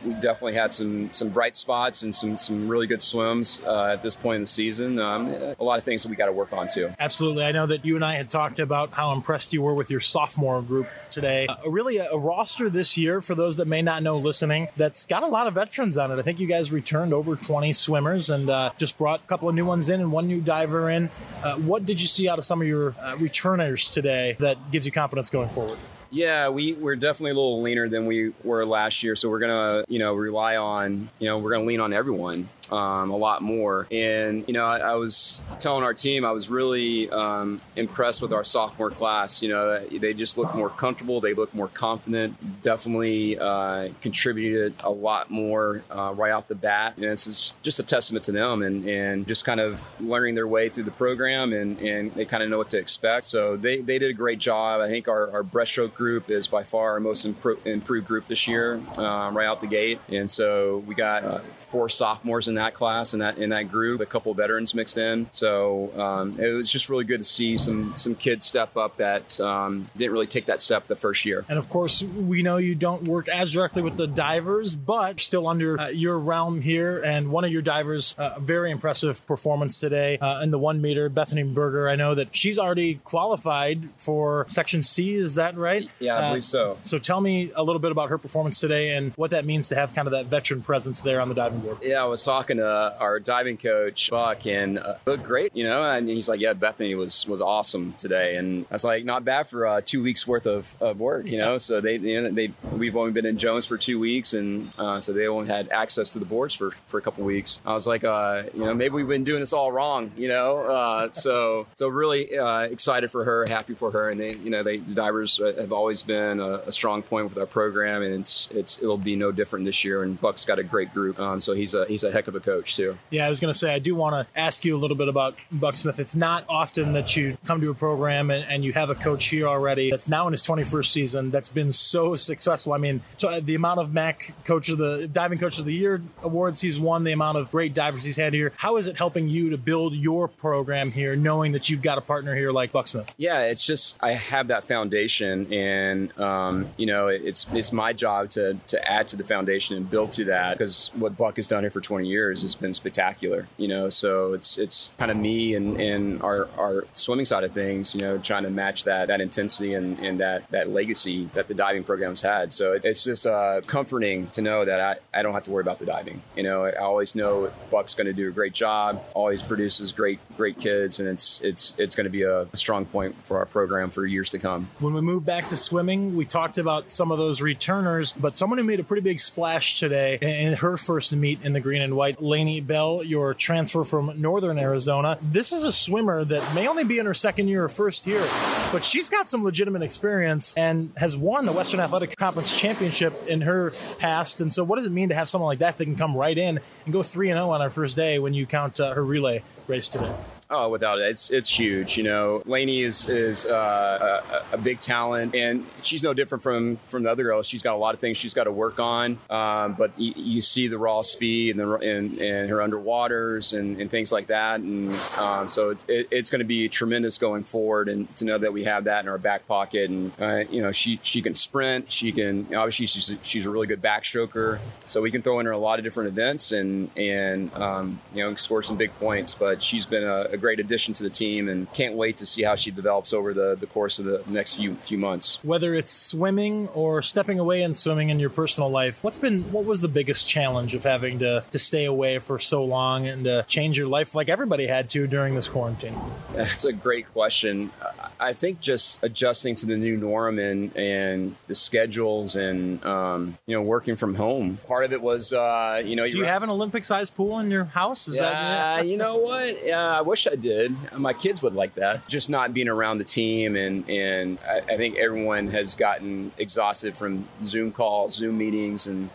we 0.05 0.13
definitely 0.15 0.53
had 0.53 0.73
some 0.73 1.11
some 1.11 1.29
bright 1.29 1.55
spots 1.55 2.03
and 2.03 2.13
some 2.13 2.37
some 2.37 2.67
really 2.67 2.87
good 2.87 3.01
swims 3.01 3.63
uh, 3.65 3.93
at 3.93 4.03
this 4.03 4.15
point 4.15 4.37
in 4.37 4.41
the 4.41 4.47
season. 4.47 4.99
Um, 4.99 5.29
a 5.59 5.63
lot 5.63 5.77
of 5.77 5.83
things 5.83 6.03
that 6.03 6.09
we 6.09 6.15
got 6.15 6.27
to 6.27 6.31
work 6.31 6.53
on 6.53 6.67
too. 6.67 6.93
Absolutely, 6.99 7.45
I 7.45 7.51
know 7.51 7.65
that 7.65 7.85
you 7.85 7.95
and 7.95 8.03
I 8.03 8.15
had 8.15 8.29
talked 8.29 8.59
about 8.59 8.93
how 8.93 9.11
impressed 9.13 9.53
you 9.53 9.61
were 9.61 9.73
with 9.73 9.89
your 9.89 9.99
sophomore 9.99 10.61
group 10.61 10.87
today. 11.09 11.47
Uh, 11.47 11.69
really, 11.69 11.97
a, 11.97 12.09
a, 12.11 12.17
roster 12.17 12.69
this 12.69 12.97
year 12.97 13.21
for 13.21 13.35
those 13.35 13.57
that 13.57 13.67
may 13.67 13.81
not 13.81 14.01
know 14.01 14.17
listening 14.17 14.67
that's 14.77 15.05
got 15.05 15.23
a 15.23 15.27
lot 15.27 15.47
of 15.47 15.55
veterans 15.55 15.97
on 15.97 16.11
it. 16.11 16.19
I 16.19 16.21
think 16.21 16.39
you 16.39 16.47
guys 16.47 16.71
returned 16.71 17.13
over 17.13 17.35
20 17.35 17.73
swimmers 17.73 18.29
and 18.29 18.49
uh, 18.49 18.71
just 18.77 18.97
brought 18.97 19.21
a 19.21 19.27
couple 19.27 19.49
of 19.49 19.55
new 19.55 19.65
ones 19.65 19.89
in 19.89 19.99
and 19.99 20.11
one 20.11 20.27
new 20.27 20.41
diver 20.41 20.89
in. 20.89 21.09
Uh, 21.43 21.55
what 21.55 21.85
did 21.85 21.99
you 21.99 22.07
see 22.07 22.29
out 22.29 22.37
of 22.37 22.45
some 22.45 22.61
of 22.61 22.67
your 22.67 22.95
uh, 22.99 23.15
returners 23.17 23.89
today 23.89 24.35
that 24.39 24.71
gives 24.71 24.85
you 24.85 24.91
confidence 24.91 25.29
going 25.29 25.49
forward? 25.49 25.77
Yeah, 26.13 26.49
we 26.49 26.73
we're 26.73 26.95
definitely 26.95 27.31
a 27.31 27.33
little 27.33 27.63
leaner 27.63 27.89
than 27.89 28.05
we 28.05 28.33
were 28.43 28.67
last 28.67 29.01
year, 29.01 29.15
so 29.15 29.29
we're 29.29 29.39
gonna 29.39 29.83
you 29.87 29.97
know 29.97 30.13
rely 30.13 30.57
on 30.57 31.09
you 31.17 31.27
know 31.27 31.39
we're 31.39 31.51
gonna 31.51 31.65
lean 31.65 31.79
on 31.79 31.91
everyone 31.91 32.49
um, 32.73 33.11
a 33.11 33.15
lot 33.15 33.41
more. 33.41 33.87
And 33.91 34.43
you 34.47 34.53
know, 34.53 34.65
I, 34.65 34.79
I, 34.79 34.95
was 34.95 35.43
telling 35.59 35.83
our 35.83 35.93
team 35.93 36.25
I 36.25 36.31
was 36.31 36.49
really 36.49 37.09
um, 37.11 37.61
impressed 37.75 38.21
with 38.21 38.33
our 38.33 38.43
sophomore 38.43 38.89
class. 38.89 39.43
You 39.43 39.49
know, 39.49 39.87
they 39.87 40.13
just 40.13 40.39
look 40.39 40.55
more 40.55 40.69
comfortable, 40.69 41.21
they 41.21 41.35
look 41.35 41.53
more 41.53 41.67
confident. 41.67 42.61
Definitely 42.63 43.37
uh, 43.37 43.89
contributed 44.01 44.73
a 44.79 44.89
lot 44.89 45.29
more 45.29 45.83
uh, 45.91 46.13
right 46.15 46.31
off 46.31 46.47
the 46.47 46.55
bat, 46.55 46.95
and 46.95 47.05
it's 47.05 47.53
just 47.61 47.79
a 47.79 47.83
testament 47.83 48.25
to 48.25 48.31
them 48.31 48.63
and, 48.63 48.87
and 48.87 49.27
just 49.27 49.45
kind 49.45 49.59
of 49.59 49.79
learning 49.99 50.33
their 50.33 50.47
way 50.47 50.69
through 50.69 50.83
the 50.83 50.91
program, 50.91 51.53
and, 51.53 51.77
and 51.79 52.11
they 52.13 52.25
kind 52.25 52.41
of 52.41 52.49
know 52.49 52.57
what 52.57 52.71
to 52.71 52.79
expect. 52.79 53.25
So 53.25 53.55
they, 53.55 53.81
they 53.81 53.99
did 53.99 54.09
a 54.09 54.13
great 54.13 54.39
job. 54.39 54.81
I 54.81 54.89
think 54.89 55.07
our, 55.07 55.29
our 55.31 55.43
breaststroke 55.43 55.93
group 55.93 56.31
is 56.31 56.47
by 56.47 56.63
far 56.63 56.93
our 56.93 56.99
most 56.99 57.27
impro- 57.27 57.63
improved 57.67 58.07
group 58.07 58.27
this 58.27 58.47
year, 58.47 58.81
um, 58.97 59.37
right 59.37 59.45
out 59.45 59.61
the 59.61 59.67
gate, 59.67 59.99
and 60.09 60.29
so 60.29 60.83
we 60.87 60.95
got 60.95 61.23
uh, 61.23 61.41
four 61.69 61.87
sophomores 61.89 62.47
in 62.47 62.55
that 62.55 62.62
class 62.71 63.13
and 63.13 63.21
that 63.21 63.37
in 63.37 63.49
that 63.49 63.69
group, 63.71 64.01
a 64.01 64.05
couple 64.05 64.33
veterans 64.33 64.73
mixed 64.73 64.97
in. 64.97 65.27
So 65.31 65.91
um, 65.99 66.39
it 66.39 66.51
was 66.51 66.71
just 66.71 66.89
really 66.89 67.03
good 67.03 67.19
to 67.19 67.23
see 67.23 67.57
some 67.57 67.95
some 67.97 68.15
kids 68.15 68.45
step 68.45 68.77
up 68.77 68.97
that 68.97 69.39
um, 69.39 69.89
didn't 69.95 70.11
really 70.11 70.27
take 70.27 70.45
that 70.47 70.61
step 70.61 70.87
the 70.87 70.95
first 70.95 71.25
year. 71.25 71.45
And 71.49 71.59
of 71.59 71.69
course, 71.69 72.03
we 72.03 72.43
know 72.43 72.57
you 72.57 72.75
don't 72.75 73.07
work 73.07 73.27
as 73.27 73.51
directly 73.51 73.81
with 73.81 73.97
the 73.97 74.07
divers, 74.07 74.75
but 74.75 75.19
still 75.19 75.47
under 75.47 75.79
uh, 75.79 75.87
your 75.89 76.17
realm 76.17 76.61
here. 76.61 76.99
And 77.03 77.31
one 77.31 77.43
of 77.43 77.51
your 77.51 77.61
divers, 77.61 78.15
uh, 78.17 78.39
very 78.39 78.71
impressive 78.71 79.25
performance 79.27 79.79
today 79.79 80.17
uh, 80.17 80.41
in 80.41 80.51
the 80.51 80.59
one 80.59 80.81
meter, 80.81 81.09
Bethany 81.09 81.43
Berger. 81.43 81.89
I 81.89 81.95
know 81.95 82.15
that 82.15 82.35
she's 82.35 82.59
already 82.59 82.95
qualified 82.95 83.89
for 83.97 84.45
Section 84.49 84.81
C. 84.83 85.15
Is 85.15 85.35
that 85.35 85.55
right? 85.55 85.89
Yeah, 85.99 86.17
I 86.17 86.29
believe 86.29 86.45
so. 86.45 86.77
So 86.83 86.97
tell 86.97 87.21
me 87.21 87.51
a 87.55 87.63
little 87.63 87.79
bit 87.79 87.91
about 87.91 88.09
her 88.09 88.17
performance 88.17 88.59
today 88.59 88.95
and 88.95 89.13
what 89.15 89.31
that 89.31 89.45
means 89.45 89.69
to 89.69 89.75
have 89.75 89.93
kind 89.93 90.07
of 90.07 90.11
that 90.11 90.27
veteran 90.27 90.61
presence 90.61 91.01
there 91.01 91.21
on 91.21 91.29
the 91.29 91.35
diving 91.35 91.59
board. 91.59 91.77
Yeah, 91.81 92.01
I 92.01 92.05
was 92.05 92.23
talking 92.23 92.52
to 92.57 92.95
our 92.99 93.19
diving 93.19 93.57
coach 93.57 94.09
Buck, 94.09 94.45
and 94.45 94.79
uh, 94.79 94.95
looked 95.05 95.23
great, 95.23 95.55
you 95.55 95.63
know. 95.63 95.83
And 95.83 96.07
he's 96.07 96.29
like, 96.29 96.39
"Yeah, 96.39 96.53
Bethany 96.53 96.95
was 96.95 97.27
was 97.27 97.41
awesome 97.41 97.93
today," 97.97 98.37
and 98.37 98.65
I 98.69 98.75
was 98.75 98.83
like, 98.83 99.05
"Not 99.05 99.25
bad 99.25 99.47
for 99.47 99.65
uh, 99.65 99.81
two 99.83 100.03
weeks 100.03 100.27
worth 100.27 100.45
of, 100.45 100.73
of 100.81 100.99
work, 100.99 101.27
you 101.27 101.37
know." 101.37 101.57
So 101.57 101.81
they, 101.81 101.97
you 101.97 102.21
know, 102.21 102.29
they 102.29 102.51
we've 102.71 102.95
only 102.95 103.11
been 103.11 103.25
in 103.25 103.37
Jones 103.37 103.65
for 103.65 103.77
two 103.77 103.99
weeks, 103.99 104.33
and 104.33 104.73
uh, 104.77 104.99
so 104.99 105.13
they 105.13 105.27
only 105.27 105.47
had 105.47 105.69
access 105.69 106.13
to 106.13 106.19
the 106.19 106.25
boards 106.25 106.53
for 106.53 106.71
for 106.87 106.97
a 106.97 107.01
couple 107.01 107.23
weeks. 107.23 107.59
I 107.65 107.73
was 107.73 107.87
like, 107.87 108.03
uh, 108.03 108.43
you 108.53 108.65
know, 108.65 108.73
maybe 108.73 108.95
we've 108.95 109.07
been 109.07 109.23
doing 109.23 109.39
this 109.39 109.53
all 109.53 109.71
wrong, 109.71 110.11
you 110.15 110.27
know. 110.27 110.59
Uh, 110.59 111.11
so 111.13 111.67
so 111.75 111.87
really 111.87 112.37
uh, 112.37 112.61
excited 112.61 113.11
for 113.11 113.23
her, 113.23 113.45
happy 113.47 113.73
for 113.73 113.91
her, 113.91 114.09
and 114.09 114.19
they, 114.19 114.33
you 114.35 114.49
know, 114.49 114.63
they 114.63 114.77
the 114.77 114.93
divers 114.93 115.37
have 115.37 115.71
always 115.71 116.03
been 116.03 116.39
a, 116.39 116.53
a 116.67 116.71
strong 116.71 117.01
point 117.01 117.29
with 117.29 117.37
our 117.37 117.45
program, 117.45 118.01
and 118.01 118.13
it's 118.13 118.49
it's 118.51 118.77
it'll 118.81 118.97
be 118.97 119.15
no 119.15 119.31
different 119.31 119.65
this 119.65 119.83
year. 119.83 120.03
And 120.03 120.19
Buck's 120.19 120.45
got 120.45 120.59
a 120.59 120.63
great 120.63 120.93
group, 120.93 121.19
um, 121.19 121.39
so 121.41 121.53
he's 121.53 121.73
a 121.73 121.85
he's 121.85 122.03
a 122.03 122.11
heck 122.11 122.27
of 122.27 122.32
a 122.35 122.39
coach 122.39 122.75
too. 122.75 122.97
Yeah, 123.09 123.25
I 123.25 123.29
was 123.29 123.39
going 123.39 123.53
to 123.53 123.57
say 123.57 123.73
I 123.73 123.79
do 123.79 123.95
want 123.95 124.15
to 124.15 124.39
ask 124.39 124.65
you 124.65 124.75
a 124.75 124.79
little 124.79 124.97
bit 124.97 125.07
about 125.07 125.35
Buck 125.51 125.75
Smith. 125.75 125.99
It's 125.99 126.15
not 126.15 126.45
often 126.49 126.93
that 126.93 127.15
you 127.15 127.37
come 127.45 127.61
to 127.61 127.69
a 127.69 127.73
program 127.73 128.31
and, 128.31 128.45
and 128.49 128.63
you 128.63 128.73
have 128.73 128.89
a 128.89 128.95
coach 128.95 129.25
here 129.25 129.47
already 129.47 129.91
that's 129.91 130.09
now 130.09 130.27
in 130.27 130.33
his 130.33 130.43
21st 130.43 130.91
season 130.91 131.31
that's 131.31 131.49
been 131.49 131.71
so 131.71 132.15
successful. 132.15 132.73
I 132.73 132.77
mean, 132.77 133.01
uh, 133.23 133.39
the 133.43 133.55
amount 133.55 133.79
of 133.79 133.93
MAC 133.93 134.33
Coach 134.45 134.69
of 134.69 134.77
the 134.77 135.07
Diving 135.07 135.39
Coach 135.39 135.59
of 135.59 135.65
the 135.65 135.73
Year 135.73 136.01
awards 136.21 136.61
he's 136.61 136.79
won, 136.79 137.03
the 137.03 137.11
amount 137.11 137.37
of 137.37 137.51
great 137.51 137.73
divers 137.73 138.03
he's 138.03 138.17
had 138.17 138.33
here. 138.33 138.51
How 138.57 138.77
is 138.77 138.87
it 138.87 138.97
helping 138.97 139.27
you 139.27 139.49
to 139.51 139.57
build 139.57 139.93
your 139.93 140.27
program 140.27 140.91
here, 140.91 141.15
knowing 141.15 141.51
that 141.53 141.69
you've 141.69 141.81
got 141.81 141.97
a 141.97 142.01
partner 142.01 142.35
here 142.35 142.51
like 142.51 142.71
Buck 142.71 142.87
Smith? 142.87 143.11
Yeah, 143.17 143.41
it's 143.43 143.65
just 143.65 143.97
I 144.01 144.11
have 144.11 144.47
that 144.47 144.67
foundation, 144.67 145.51
and 145.53 146.17
um, 146.19 146.69
you 146.77 146.85
know, 146.85 147.07
it's 147.07 147.45
it's 147.53 147.71
my 147.71 147.93
job 147.93 148.31
to 148.31 148.55
to 148.67 148.91
add 148.91 149.07
to 149.09 149.17
the 149.17 149.23
foundation 149.23 149.77
and 149.77 149.89
build 149.89 150.11
to 150.13 150.25
that 150.25 150.57
because 150.57 150.91
what 150.95 151.17
Buck 151.17 151.37
has 151.37 151.47
done 151.47 151.63
here 151.63 151.71
for 151.71 151.81
20 151.81 152.07
years 152.07 152.22
has 152.31 152.55
been 152.55 152.73
spectacular. 152.73 153.47
You 153.57 153.67
know, 153.67 153.89
so 153.89 154.33
it's 154.33 154.57
it's 154.57 154.93
kind 154.97 155.11
of 155.11 155.17
me 155.17 155.55
and, 155.55 155.79
and 155.79 156.21
our 156.21 156.47
our 156.57 156.85
swimming 156.93 157.25
side 157.25 157.43
of 157.43 157.51
things. 157.51 157.95
You 157.95 158.01
know, 158.01 158.17
trying 158.17 158.43
to 158.43 158.49
match 158.49 158.83
that 158.85 159.07
that 159.07 159.21
intensity 159.21 159.73
and, 159.73 159.99
and 159.99 160.19
that 160.19 160.49
that 160.51 160.69
legacy 160.69 161.29
that 161.33 161.47
the 161.47 161.53
diving 161.53 161.83
program's 161.83 162.21
had. 162.21 162.53
So 162.53 162.79
it's 162.83 163.03
just 163.03 163.25
uh, 163.25 163.61
comforting 163.65 164.27
to 164.29 164.41
know 164.41 164.65
that 164.65 164.79
I, 164.79 165.19
I 165.19 165.21
don't 165.21 165.33
have 165.33 165.43
to 165.43 165.51
worry 165.51 165.61
about 165.61 165.79
the 165.79 165.85
diving. 165.85 166.21
You 166.35 166.43
know, 166.43 166.65
I 166.65 166.75
always 166.75 167.15
know 167.15 167.51
Buck's 167.71 167.93
going 167.93 168.07
to 168.07 168.13
do 168.13 168.27
a 168.27 168.31
great 168.31 168.53
job. 168.53 169.03
Always 169.13 169.41
produces 169.41 169.91
great 169.91 170.19
great 170.37 170.59
kids, 170.59 170.99
and 170.99 171.09
it's 171.09 171.41
it's 171.41 171.73
it's 171.77 171.95
going 171.95 172.05
to 172.05 172.09
be 172.11 172.23
a 172.23 172.47
strong 172.53 172.85
point 172.85 173.15
for 173.25 173.37
our 173.37 173.45
program 173.45 173.89
for 173.89 174.05
years 174.05 174.29
to 174.31 174.39
come. 174.39 174.69
When 174.79 174.93
we 174.93 175.01
move 175.01 175.25
back 175.25 175.49
to 175.49 175.57
swimming, 175.57 176.15
we 176.15 176.25
talked 176.25 176.57
about 176.57 176.91
some 176.91 177.11
of 177.11 177.17
those 177.17 177.41
returners, 177.41 178.13
but 178.13 178.37
someone 178.37 178.57
who 178.59 178.63
made 178.63 178.79
a 178.79 178.83
pretty 178.83 179.01
big 179.01 179.19
splash 179.19 179.79
today 179.79 180.17
in 180.21 180.53
her 180.53 180.77
first 180.77 181.15
meet 181.15 181.43
in 181.43 181.53
the 181.53 181.59
green 181.59 181.81
and 181.81 181.95
white, 181.95 182.12
Lainey 182.19 182.61
Bell, 182.61 183.03
your 183.03 183.33
transfer 183.33 183.83
from 183.83 184.13
Northern 184.21 184.57
Arizona. 184.57 185.17
This 185.21 185.51
is 185.51 185.63
a 185.63 185.71
swimmer 185.71 186.23
that 186.23 186.55
may 186.55 186.67
only 186.67 186.83
be 186.83 186.99
in 186.99 187.05
her 187.05 187.13
second 187.13 187.47
year 187.47 187.65
or 187.65 187.69
first 187.69 188.07
year, 188.07 188.25
but 188.71 188.83
she's 188.83 189.09
got 189.09 189.29
some 189.29 189.43
legitimate 189.43 189.81
experience 189.81 190.55
and 190.57 190.91
has 190.97 191.15
won 191.17 191.45
the 191.45 191.51
Western 191.51 191.79
Athletic 191.79 192.15
Conference 192.15 192.59
championship 192.59 193.27
in 193.27 193.41
her 193.41 193.71
past. 193.99 194.41
And 194.41 194.51
so, 194.51 194.63
what 194.63 194.77
does 194.77 194.85
it 194.85 194.91
mean 194.91 195.09
to 195.09 195.15
have 195.15 195.29
someone 195.29 195.47
like 195.47 195.59
that 195.59 195.77
that 195.77 195.85
can 195.85 195.95
come 195.95 196.15
right 196.15 196.37
in 196.37 196.59
and 196.85 196.93
go 196.93 197.03
3 197.03 197.27
0 197.27 197.49
on 197.49 197.61
her 197.61 197.69
first 197.69 197.95
day 197.95 198.19
when 198.19 198.33
you 198.33 198.45
count 198.45 198.79
uh, 198.79 198.93
her 198.93 199.03
relay 199.03 199.43
race 199.67 199.87
today? 199.87 200.13
Oh, 200.55 200.69
without 200.69 200.99
it, 200.99 201.09
it's 201.09 201.31
it's 201.31 201.49
huge. 201.49 201.97
You 201.97 202.03
know, 202.03 202.43
Lainey 202.45 202.83
is 202.83 203.09
is 203.09 203.47
uh, 203.47 204.21
a, 204.51 204.55
a, 204.55 204.57
big 204.59 204.79
talent, 204.79 205.33
and 205.33 205.65
she's 205.81 206.03
no 206.03 206.13
different 206.13 206.43
from 206.43 206.77
from 206.89 207.01
the 207.01 207.09
other 207.09 207.23
girls. 207.23 207.47
She's 207.47 207.63
got 207.63 207.73
a 207.73 207.77
lot 207.77 207.95
of 207.95 207.99
things 207.99 208.17
she's 208.17 208.35
got 208.35 208.43
to 208.43 208.51
work 208.51 208.79
on, 208.79 209.17
um, 209.31 209.73
but 209.73 209.97
y- 209.97 210.13
you 210.15 210.41
see 210.41 210.67
the 210.67 210.77
raw 210.77 211.01
speed 211.01 211.57
and 211.57 211.59
the 211.59 211.73
and, 211.77 212.19
and 212.19 212.49
her 212.51 212.57
underwaters 212.57 213.57
and, 213.57 213.81
and 213.81 213.89
things 213.89 214.11
like 214.11 214.27
that, 214.27 214.59
and 214.59 214.93
um, 215.17 215.49
so 215.49 215.71
it, 215.71 215.79
it, 215.87 216.07
it's 216.11 216.29
going 216.29 216.37
to 216.41 216.45
be 216.45 216.69
tremendous 216.69 217.17
going 217.17 217.43
forward. 217.43 217.89
And 217.89 218.15
to 218.17 218.25
know 218.25 218.37
that 218.37 218.53
we 218.53 218.65
have 218.65 218.83
that 218.83 219.05
in 219.05 219.09
our 219.09 219.17
back 219.17 219.47
pocket, 219.47 219.89
and 219.89 220.11
uh, 220.21 220.43
you 220.51 220.61
know, 220.61 220.71
she 220.71 220.99
she 221.01 221.23
can 221.23 221.33
sprint, 221.33 221.91
she 221.91 222.11
can 222.11 222.53
obviously 222.53 222.85
she's 222.85 223.17
she's 223.23 223.47
a 223.47 223.49
really 223.49 223.65
good 223.65 223.81
backstroker, 223.81 224.59
so 224.85 225.01
we 225.01 225.09
can 225.09 225.23
throw 225.23 225.39
in 225.39 225.47
her 225.47 225.51
a 225.51 225.57
lot 225.57 225.79
of 225.79 225.83
different 225.83 226.09
events 226.09 226.51
and 226.51 226.91
and 226.95 227.51
um, 227.55 227.99
you 228.13 228.23
know 228.23 228.35
score 228.35 228.61
some 228.61 228.77
big 228.77 228.93
points. 228.99 229.33
But 229.33 229.63
she's 229.63 229.87
been 229.87 230.03
a, 230.03 230.27
a 230.33 230.42
great 230.43 230.59
addition 230.59 230.93
to 230.93 231.03
the 231.03 231.09
team 231.09 231.47
and 231.47 231.71
can't 231.71 231.95
wait 231.95 232.17
to 232.17 232.25
see 232.25 232.43
how 232.43 232.53
she 232.53 232.69
develops 232.69 233.13
over 233.13 233.33
the, 233.33 233.55
the 233.55 233.65
course 233.65 233.97
of 233.97 234.03
the 234.03 234.21
next 234.27 234.55
few 234.55 234.75
few 234.75 234.97
months. 234.97 235.39
Whether 235.41 235.73
it's 235.73 235.93
swimming 235.93 236.67
or 236.69 237.01
stepping 237.01 237.39
away 237.39 237.63
and 237.63 237.75
swimming 237.77 238.09
in 238.09 238.19
your 238.19 238.29
personal 238.29 238.69
life, 238.69 239.01
what's 239.05 239.19
been 239.19 239.53
what 239.53 239.63
was 239.63 239.79
the 239.79 239.87
biggest 239.87 240.27
challenge 240.27 240.75
of 240.75 240.83
having 240.83 241.19
to, 241.19 241.45
to 241.49 241.59
stay 241.59 241.85
away 241.85 242.19
for 242.19 242.39
so 242.39 242.65
long 242.65 243.07
and 243.07 243.23
to 243.23 243.45
change 243.47 243.77
your 243.77 243.87
life 243.87 244.13
like 244.13 244.27
everybody 244.27 244.67
had 244.67 244.89
to 244.89 245.07
during 245.07 245.33
this 245.33 245.47
quarantine? 245.47 245.97
That's 246.33 246.65
a 246.65 246.73
great 246.73 247.07
question. 247.13 247.71
I 248.19 248.33
think 248.33 248.59
just 248.59 249.01
adjusting 249.01 249.55
to 249.55 249.65
the 249.65 249.77
new 249.77 249.95
norm 249.95 250.39
and 250.39 250.75
and 250.75 251.37
the 251.47 251.55
schedules 251.55 252.35
and 252.35 252.83
um, 252.85 253.37
you 253.45 253.55
know 253.55 253.61
working 253.61 253.95
from 253.95 254.15
home. 254.15 254.59
Part 254.67 254.83
of 254.83 254.91
it 254.91 255.01
was 255.01 255.31
uh, 255.31 255.81
you 255.83 255.95
know. 255.95 256.09
Do 256.09 256.17
you, 256.17 256.25
have 256.25 256.43
an 256.43 256.49
Olympic 256.49 256.83
sized 256.83 257.15
pool 257.15 257.39
in 257.39 257.49
your 257.49 257.65
house? 257.65 258.07
Is 258.07 258.17
yeah, 258.17 258.77
that 258.77 258.87
you 258.87 258.97
know 258.97 259.17
what? 259.17 259.65
Yeah, 259.65 259.99
I 259.99 260.01
wish 260.01 260.27
I 260.27 260.32
I 260.33 260.35
did. 260.35 260.75
My 260.97 261.13
kids 261.13 261.43
would 261.43 261.53
like 261.53 261.75
that. 261.75 262.07
Just 262.07 262.27
not 262.27 262.55
being 262.55 262.67
around 262.67 262.97
the 262.97 263.03
team, 263.03 263.55
and 263.55 263.87
and 263.87 264.39
I, 264.47 264.73
I 264.73 264.77
think 264.77 264.97
everyone 264.97 265.47
has 265.49 265.75
gotten 265.75 266.31
exhausted 266.39 266.97
from 266.97 267.27
Zoom 267.45 267.71
calls, 267.71 268.15
Zoom 268.15 268.39
meetings, 268.39 268.87
and 268.87 269.11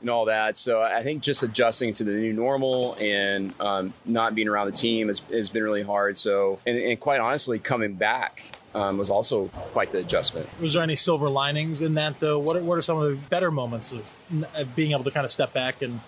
and 0.00 0.08
all 0.08 0.24
that. 0.24 0.56
So 0.56 0.80
I 0.80 1.02
think 1.02 1.22
just 1.22 1.42
adjusting 1.42 1.92
to 1.94 2.04
the 2.04 2.12
new 2.12 2.32
normal 2.32 2.96
and 2.98 3.52
um, 3.60 3.92
not 4.06 4.34
being 4.34 4.48
around 4.48 4.66
the 4.66 4.72
team 4.72 5.08
has, 5.08 5.18
has 5.30 5.50
been 5.50 5.62
really 5.62 5.82
hard. 5.82 6.16
So 6.16 6.58
and, 6.66 6.78
and 6.78 6.98
quite 6.98 7.20
honestly, 7.20 7.58
coming 7.58 7.92
back 7.92 8.42
um, 8.74 8.96
was 8.96 9.10
also 9.10 9.48
quite 9.72 9.92
the 9.92 9.98
adjustment. 9.98 10.48
Was 10.58 10.72
there 10.72 10.82
any 10.82 10.96
silver 10.96 11.28
linings 11.28 11.82
in 11.82 11.94
that, 11.94 12.18
though? 12.20 12.38
What 12.38 12.56
are, 12.56 12.62
what 12.62 12.78
are 12.78 12.82
some 12.82 12.96
of 12.96 13.10
the 13.10 13.16
better 13.16 13.50
moments 13.50 13.92
of, 13.92 14.06
of 14.54 14.74
being 14.74 14.92
able 14.92 15.04
to 15.04 15.10
kind 15.10 15.26
of 15.26 15.30
step 15.30 15.52
back 15.52 15.82
and 15.82 16.00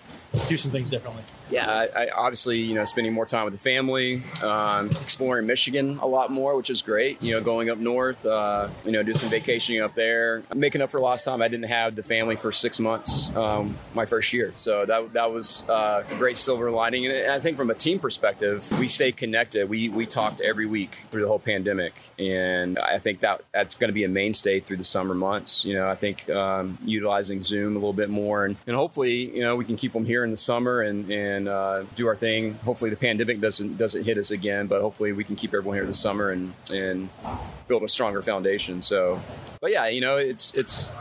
do 0.47 0.57
some 0.57 0.71
things 0.71 0.89
differently? 0.89 1.23
Yeah, 1.49 1.69
I, 1.69 2.05
I 2.05 2.09
obviously, 2.09 2.59
you 2.59 2.73
know, 2.73 2.85
spending 2.85 3.13
more 3.13 3.25
time 3.25 3.45
with 3.45 3.53
the 3.53 3.59
family, 3.59 4.23
um, 4.41 4.89
exploring 4.89 5.45
Michigan 5.45 5.99
a 6.01 6.07
lot 6.07 6.31
more, 6.31 6.55
which 6.57 6.69
is 6.69 6.81
great. 6.81 7.21
You 7.21 7.35
know, 7.35 7.41
going 7.41 7.69
up 7.69 7.77
north, 7.77 8.25
uh, 8.25 8.69
you 8.83 8.91
know, 8.91 9.03
do 9.03 9.13
some 9.13 9.29
vacationing 9.29 9.81
up 9.81 9.95
there. 9.95 10.43
making 10.53 10.81
up 10.81 10.91
for 10.91 10.99
lost 10.99 11.25
time. 11.25 11.41
I 11.41 11.47
didn't 11.47 11.69
have 11.69 11.95
the 11.95 12.03
family 12.03 12.35
for 12.35 12.51
six 12.51 12.79
months 12.79 13.33
um, 13.35 13.77
my 13.93 14.05
first 14.05 14.33
year, 14.33 14.53
so 14.57 14.85
that 14.85 15.13
that 15.13 15.31
was 15.31 15.67
uh, 15.69 16.03
a 16.09 16.15
great 16.15 16.37
silver 16.37 16.71
lining. 16.71 17.05
And 17.05 17.31
I 17.31 17.39
think 17.39 17.57
from 17.57 17.69
a 17.69 17.75
team 17.75 17.99
perspective, 17.99 18.69
we 18.79 18.87
stay 18.87 19.11
connected. 19.11 19.69
We 19.69 19.89
we 19.89 20.05
talked 20.05 20.41
every 20.41 20.65
week 20.65 20.97
through 21.11 21.21
the 21.21 21.27
whole 21.27 21.39
pandemic, 21.39 21.93
and 22.19 22.77
I 22.79 22.99
think 22.99 23.21
that 23.21 23.43
that's 23.53 23.75
going 23.75 23.89
to 23.89 23.93
be 23.93 24.03
a 24.03 24.09
mainstay 24.09 24.59
through 24.59 24.77
the 24.77 24.83
summer 24.83 25.13
months. 25.13 25.65
You 25.65 25.75
know, 25.75 25.89
I 25.89 25.95
think 25.95 26.29
um, 26.29 26.77
utilizing 26.83 27.41
Zoom 27.41 27.73
a 27.73 27.79
little 27.79 27.93
bit 27.93 28.09
more, 28.09 28.45
and, 28.45 28.55
and 28.67 28.75
hopefully, 28.75 29.33
you 29.35 29.41
know, 29.41 29.55
we 29.55 29.65
can 29.65 29.77
keep 29.77 29.93
them 29.93 30.05
here 30.05 30.23
in 30.25 30.31
the 30.31 30.37
summer 30.37 30.81
and 30.81 31.09
and 31.09 31.47
uh, 31.47 31.83
do 31.95 32.07
our 32.07 32.15
thing. 32.15 32.55
Hopefully, 32.65 32.89
the 32.89 32.97
pandemic 32.97 33.39
doesn't 33.39 33.77
doesn't 33.77 34.03
hit 34.03 34.17
us 34.17 34.31
again, 34.31 34.67
but 34.67 34.81
hopefully, 34.81 35.13
we 35.13 35.23
can 35.23 35.37
keep 35.37 35.53
everyone 35.53 35.77
here 35.77 35.85
this 35.85 35.99
summer 35.99 36.31
and 36.31 36.53
and 36.71 37.09
build 37.67 37.83
a 37.83 37.89
stronger 37.89 38.21
foundation. 38.21 38.81
So, 38.81 39.19
but 39.61 39.71
yeah, 39.71 39.87
you 39.87 40.01
know, 40.01 40.17
it's 40.17 40.53
it's 40.53 40.91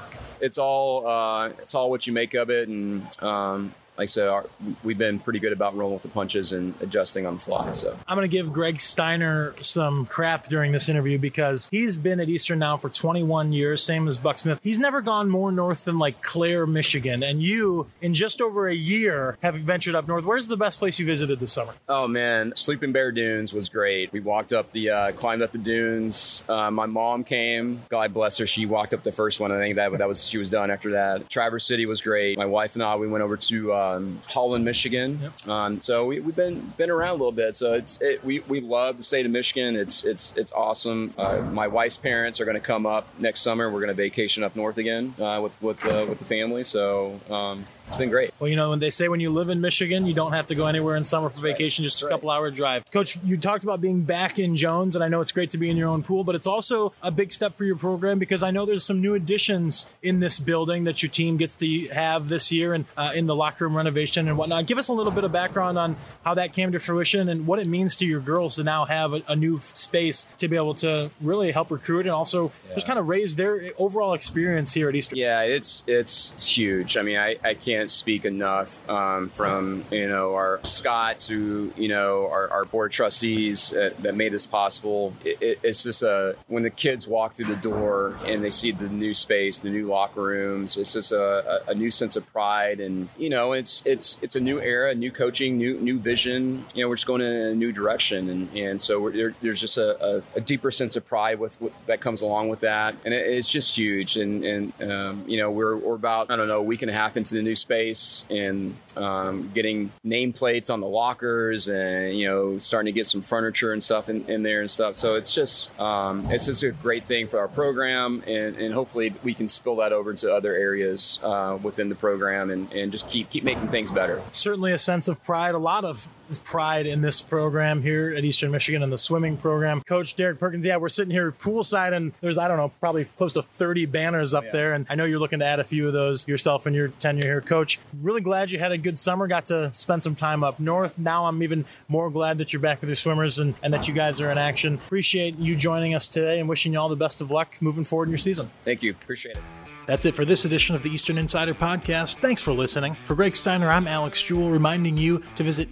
it's 0.40 0.58
all 0.58 1.06
uh, 1.06 1.48
it's 1.48 1.74
all 1.74 1.90
what 1.90 2.06
you 2.06 2.12
make 2.12 2.34
of 2.34 2.50
it, 2.50 2.68
and 2.68 3.22
um, 3.22 3.74
like 3.96 4.04
I 4.04 4.06
said, 4.06 4.26
our, 4.28 4.46
we've 4.82 4.98
been 4.98 5.20
pretty 5.20 5.38
good 5.38 5.52
about 5.52 5.76
rolling 5.76 5.94
with 5.94 6.02
the 6.02 6.08
punches 6.08 6.52
and 6.52 6.74
adjusting 6.80 7.26
on 7.26 7.34
the 7.34 7.40
fly. 7.40 7.72
So 7.72 7.96
I'm 8.08 8.16
going 8.16 8.28
to 8.28 8.36
give 8.36 8.52
Greg 8.52 8.80
Steiner 8.80 9.54
some 9.60 10.06
crap 10.06 10.48
during 10.48 10.72
this 10.72 10.88
interview 10.88 11.16
because 11.16 11.68
he's 11.70 11.96
been 11.96 12.18
at 12.18 12.28
Eastern 12.28 12.58
now 12.58 12.76
for 12.76 12.88
21 12.88 13.52
years, 13.52 13.84
same 13.84 14.08
as 14.08 14.18
Buck 14.18 14.38
Smith. 14.38 14.58
He's 14.62 14.80
never 14.80 15.00
gone 15.00 15.28
more 15.28 15.52
north 15.52 15.84
than 15.84 15.98
like 15.98 16.22
Clare, 16.22 16.66
Michigan, 16.66 17.22
and 17.22 17.40
you, 17.40 17.86
in 18.00 18.14
just 18.14 18.40
over 18.40 18.66
a 18.66 18.74
year, 18.74 19.38
have 19.42 19.54
ventured 19.54 19.94
up 19.94 20.08
north. 20.08 20.24
Where's 20.24 20.48
the 20.48 20.56
best 20.56 20.80
place 20.80 20.98
you 20.98 21.06
visited 21.06 21.38
this 21.38 21.52
summer? 21.52 21.74
Oh 21.88 22.08
man, 22.08 22.52
Sleeping 22.56 22.90
Bear 22.90 23.12
Dunes 23.12 23.52
was 23.52 23.68
great. 23.68 24.12
We 24.12 24.18
walked 24.20 24.52
up 24.52 24.72
the, 24.72 24.90
uh, 24.90 25.12
climbed 25.12 25.42
up 25.42 25.52
the 25.52 25.58
dunes. 25.58 26.42
Uh, 26.48 26.70
my 26.70 26.86
mom 26.86 27.22
came. 27.22 27.80
God 27.90 28.12
bless 28.12 28.38
her. 28.38 28.46
She 28.46 28.66
walked 28.66 28.92
up 28.92 29.04
the 29.04 29.12
first 29.12 29.38
one. 29.38 29.52
I 29.52 29.58
think 29.58 29.76
that 29.76 29.92
that 29.98 30.08
was 30.08 30.26
she 30.26 30.38
was 30.38 30.50
done 30.50 30.72
after 30.72 30.92
that. 30.92 31.30
Traverse 31.30 31.64
City 31.64 31.86
was 31.86 32.02
great. 32.02 32.36
My 32.36 32.46
wife 32.46 32.74
and 32.74 32.82
I 32.82 32.96
we 32.96 33.06
went 33.06 33.22
over 33.22 33.36
to. 33.36 33.72
Uh, 33.72 33.83
um, 33.84 34.20
Holland, 34.26 34.64
Michigan. 34.64 35.18
Yep. 35.22 35.48
Um, 35.48 35.82
so 35.82 36.06
we, 36.06 36.16
have 36.16 36.36
been 36.36 36.72
been 36.76 36.90
around 36.90 37.10
a 37.10 37.14
little 37.14 37.32
bit. 37.32 37.56
So 37.56 37.74
it's 37.74 37.98
it, 38.00 38.24
we 38.24 38.40
we 38.40 38.60
love 38.60 38.96
the 38.96 39.02
state 39.02 39.26
of 39.26 39.32
Michigan. 39.32 39.76
It's 39.76 40.04
it's 40.04 40.34
it's 40.36 40.52
awesome. 40.52 41.14
Uh, 41.16 41.40
my 41.40 41.68
wife's 41.68 41.96
parents 41.96 42.40
are 42.40 42.44
going 42.44 42.56
to 42.56 42.60
come 42.60 42.86
up 42.86 43.06
next 43.18 43.40
summer. 43.40 43.70
We're 43.70 43.80
going 43.80 43.88
to 43.88 43.94
vacation 43.94 44.42
up 44.42 44.56
north 44.56 44.78
again 44.78 45.14
uh, 45.20 45.40
with 45.42 45.52
with 45.62 45.84
uh, 45.84 46.06
with 46.08 46.18
the 46.18 46.24
family. 46.24 46.64
So 46.64 47.20
um, 47.30 47.64
it's 47.88 47.96
been 47.96 48.10
great. 48.10 48.32
Well, 48.38 48.48
you 48.48 48.56
know 48.56 48.70
when 48.70 48.80
they 48.80 48.90
say 48.90 49.08
when 49.08 49.20
you 49.20 49.30
live 49.30 49.48
in 49.48 49.60
Michigan, 49.60 50.06
you 50.06 50.14
don't 50.14 50.32
have 50.32 50.46
to 50.46 50.54
go 50.54 50.66
anywhere 50.66 50.96
in 50.96 51.04
summer 51.04 51.28
for 51.28 51.40
That's 51.40 51.52
vacation. 51.52 51.82
Right. 51.82 51.86
Just 51.86 52.00
That's 52.00 52.10
a 52.10 52.14
couple 52.14 52.30
right. 52.30 52.36
hour 52.36 52.50
drive. 52.50 52.90
Coach, 52.90 53.18
you 53.24 53.36
talked 53.36 53.64
about 53.64 53.80
being 53.80 54.02
back 54.02 54.38
in 54.38 54.56
Jones, 54.56 54.94
and 54.94 55.04
I 55.04 55.08
know 55.08 55.20
it's 55.20 55.32
great 55.32 55.50
to 55.50 55.58
be 55.58 55.70
in 55.70 55.76
your 55.76 55.88
own 55.88 56.02
pool, 56.02 56.24
but 56.24 56.34
it's 56.34 56.46
also 56.46 56.92
a 57.02 57.10
big 57.10 57.32
step 57.32 57.56
for 57.56 57.64
your 57.64 57.76
program 57.76 58.18
because 58.18 58.42
I 58.42 58.50
know 58.50 58.66
there's 58.66 58.84
some 58.84 59.00
new 59.00 59.14
additions 59.14 59.86
in 60.02 60.20
this 60.20 60.38
building 60.38 60.84
that 60.84 61.02
your 61.02 61.10
team 61.10 61.36
gets 61.36 61.54
to 61.56 61.88
have 61.88 62.28
this 62.28 62.52
year 62.52 62.74
and 62.74 62.84
uh, 62.96 63.12
in 63.14 63.26
the 63.26 63.34
locker 63.34 63.66
room 63.66 63.73
renovation 63.74 64.28
and 64.28 64.36
whatnot. 64.36 64.66
Give 64.66 64.78
us 64.78 64.88
a 64.88 64.92
little 64.92 65.12
bit 65.12 65.24
of 65.24 65.32
background 65.32 65.78
on 65.78 65.96
how 66.24 66.34
that 66.34 66.52
came 66.52 66.72
to 66.72 66.80
fruition 66.80 67.28
and 67.28 67.46
what 67.46 67.58
it 67.58 67.66
means 67.66 67.96
to 67.98 68.06
your 68.06 68.20
girls 68.20 68.56
to 68.56 68.64
now 68.64 68.84
have 68.84 69.12
a, 69.12 69.22
a 69.28 69.36
new 69.36 69.60
space 69.60 70.26
to 70.38 70.48
be 70.48 70.56
able 70.56 70.74
to 70.74 71.10
really 71.20 71.52
help 71.52 71.70
recruit 71.70 72.06
and 72.06 72.10
also 72.10 72.52
yeah. 72.68 72.74
just 72.74 72.86
kind 72.86 72.98
of 72.98 73.08
raise 73.08 73.36
their 73.36 73.72
overall 73.78 74.14
experience 74.14 74.72
here 74.72 74.88
at 74.88 74.94
Eastern. 74.94 75.18
Yeah, 75.18 75.42
it's 75.42 75.82
it's 75.86 76.34
huge. 76.44 76.96
I 76.96 77.02
mean, 77.02 77.16
I, 77.16 77.36
I 77.42 77.54
can't 77.54 77.90
speak 77.90 78.24
enough 78.24 78.88
um, 78.88 79.30
from 79.30 79.84
you 79.90 80.08
know 80.08 80.34
our 80.34 80.60
Scott 80.62 81.20
to 81.20 81.72
you 81.76 81.88
know 81.88 82.28
our, 82.30 82.48
our 82.50 82.64
board 82.64 82.92
trustees 82.92 83.70
that, 83.70 84.02
that 84.02 84.14
made 84.14 84.32
this 84.32 84.46
possible. 84.46 85.14
It, 85.24 85.40
it, 85.40 85.58
it's 85.62 85.82
just 85.82 86.02
a 86.02 86.36
when 86.48 86.62
the 86.62 86.70
kids 86.70 87.06
walk 87.06 87.34
through 87.34 87.46
the 87.46 87.56
door 87.56 88.18
and 88.24 88.42
they 88.42 88.50
see 88.50 88.72
the 88.72 88.88
new 88.88 89.14
space, 89.14 89.58
the 89.58 89.70
new 89.70 89.86
locker 89.86 90.22
rooms. 90.22 90.76
It's 90.76 90.92
just 90.92 91.12
a, 91.12 91.62
a, 91.68 91.70
a 91.72 91.74
new 91.74 91.90
sense 91.90 92.16
of 92.16 92.26
pride, 92.32 92.80
and 92.80 93.08
you 93.16 93.30
know, 93.30 93.52
it's 93.64 93.82
it's 93.86 94.18
it's 94.20 94.36
a 94.36 94.40
new 94.40 94.60
era, 94.60 94.94
new 94.94 95.10
coaching, 95.10 95.56
new 95.56 95.80
new 95.80 95.98
vision. 95.98 96.66
You 96.74 96.84
know, 96.84 96.88
we're 96.90 96.96
just 96.96 97.06
going 97.06 97.22
in 97.22 97.32
a 97.32 97.54
new 97.54 97.72
direction, 97.72 98.28
and 98.28 98.54
and 98.54 98.82
so 98.82 99.08
there, 99.08 99.34
there's 99.40 99.58
just 99.58 99.78
a, 99.78 100.18
a, 100.18 100.22
a, 100.36 100.40
deeper 100.42 100.70
sense 100.70 100.96
of 100.96 101.06
pride 101.06 101.38
with, 101.38 101.58
with, 101.62 101.72
that 101.86 102.02
comes 102.02 102.20
along 102.20 102.50
with 102.50 102.60
that, 102.60 102.94
and 103.06 103.14
it, 103.14 103.26
it's 103.26 103.48
just 103.48 103.74
huge. 103.74 104.18
And 104.18 104.44
and 104.44 104.82
um, 104.82 105.24
you 105.26 105.38
know, 105.38 105.50
we're 105.50 105.76
we're 105.76 105.94
about 105.94 106.30
I 106.30 106.36
don't 106.36 106.46
know 106.46 106.58
a 106.58 106.62
week 106.62 106.82
and 106.82 106.90
a 106.90 106.94
half 106.94 107.16
into 107.16 107.34
the 107.34 107.42
new 107.42 107.56
space, 107.56 108.26
and 108.28 108.76
um, 108.98 109.50
getting 109.54 109.90
nameplates 110.04 110.70
on 110.70 110.80
the 110.80 110.86
lockers, 110.86 111.68
and 111.68 112.18
you 112.18 112.28
know, 112.28 112.58
starting 112.58 112.92
to 112.92 112.96
get 112.96 113.06
some 113.06 113.22
furniture 113.22 113.72
and 113.72 113.82
stuff 113.82 114.10
in, 114.10 114.26
in 114.26 114.42
there 114.42 114.60
and 114.60 114.70
stuff. 114.70 114.94
So 114.96 115.14
it's 115.14 115.32
just 115.32 115.78
um, 115.80 116.30
it's 116.30 116.44
just 116.44 116.62
a 116.62 116.70
great 116.70 117.06
thing 117.06 117.28
for 117.28 117.38
our 117.38 117.48
program, 117.48 118.22
and, 118.26 118.56
and 118.56 118.74
hopefully 118.74 119.14
we 119.22 119.32
can 119.32 119.48
spill 119.48 119.76
that 119.76 119.94
over 119.94 120.12
to 120.12 120.34
other 120.34 120.54
areas 120.54 121.18
uh, 121.22 121.58
within 121.62 121.88
the 121.88 121.94
program, 121.94 122.50
and, 122.50 122.70
and 122.70 122.92
just 122.92 123.08
keep 123.08 123.30
keep 123.30 123.42
making 123.42 123.53
things 123.70 123.90
better. 123.90 124.22
Certainly 124.32 124.72
a 124.72 124.78
sense 124.78 125.08
of 125.08 125.22
pride, 125.24 125.54
a 125.54 125.58
lot 125.58 125.84
of 125.84 126.08
pride 126.38 126.86
in 126.86 127.00
this 127.00 127.20
program 127.20 127.82
here 127.82 128.14
at 128.16 128.24
Eastern 128.24 128.50
Michigan 128.50 128.82
and 128.82 128.92
the 128.92 128.98
swimming 128.98 129.36
program. 129.36 129.82
Coach 129.82 130.16
Derek 130.16 130.38
Perkins, 130.38 130.64
yeah, 130.64 130.76
we're 130.76 130.88
sitting 130.88 131.10
here 131.10 131.32
poolside 131.32 131.92
and 131.92 132.12
there's, 132.20 132.38
I 132.38 132.48
don't 132.48 132.56
know, 132.56 132.72
probably 132.80 133.04
close 133.04 133.32
to 133.34 133.42
30 133.42 133.86
banners 133.86 134.34
up 134.34 134.44
yeah. 134.44 134.50
there. 134.52 134.72
And 134.74 134.86
I 134.88 134.94
know 134.94 135.04
you're 135.04 135.18
looking 135.18 135.40
to 135.40 135.44
add 135.44 135.60
a 135.60 135.64
few 135.64 135.86
of 135.86 135.92
those 135.92 136.26
yourself 136.28 136.66
in 136.66 136.74
your 136.74 136.88
tenure 136.88 137.22
here. 137.22 137.40
Coach, 137.40 137.78
really 138.00 138.20
glad 138.20 138.50
you 138.50 138.58
had 138.58 138.72
a 138.72 138.78
good 138.78 138.98
summer, 138.98 139.26
got 139.26 139.46
to 139.46 139.72
spend 139.72 140.02
some 140.02 140.14
time 140.14 140.44
up 140.44 140.60
north. 140.60 140.98
Now 140.98 141.26
I'm 141.26 141.42
even 141.42 141.64
more 141.88 142.10
glad 142.10 142.38
that 142.38 142.52
you're 142.52 142.60
back 142.60 142.80
with 142.80 142.88
your 142.88 142.96
swimmers 142.96 143.38
and, 143.38 143.54
and 143.62 143.72
that 143.74 143.88
you 143.88 143.94
guys 143.94 144.20
are 144.20 144.30
in 144.30 144.38
action. 144.38 144.74
Appreciate 144.74 145.38
you 145.38 145.56
joining 145.56 145.94
us 145.94 146.08
today 146.08 146.40
and 146.40 146.48
wishing 146.48 146.72
you 146.72 146.78
all 146.78 146.88
the 146.88 146.96
best 146.96 147.20
of 147.20 147.30
luck 147.30 147.56
moving 147.60 147.84
forward 147.84 148.04
in 148.06 148.10
your 148.10 148.18
season. 148.18 148.50
Thank 148.64 148.82
you. 148.82 148.92
Appreciate 148.92 149.36
it. 149.36 149.42
That's 149.86 150.06
it 150.06 150.14
for 150.14 150.24
this 150.24 150.44
edition 150.44 150.74
of 150.74 150.82
the 150.82 150.90
Eastern 150.90 151.18
Insider 151.18 151.54
Podcast. 151.54 152.16
Thanks 152.16 152.40
for 152.40 152.52
listening. 152.52 152.94
For 152.94 153.14
Greg 153.14 153.36
Steiner, 153.36 153.70
I'm 153.70 153.86
Alex 153.86 154.22
Jewell, 154.22 154.50
reminding 154.50 154.96
you 154.96 155.22
to 155.36 155.42
visit 155.42 155.68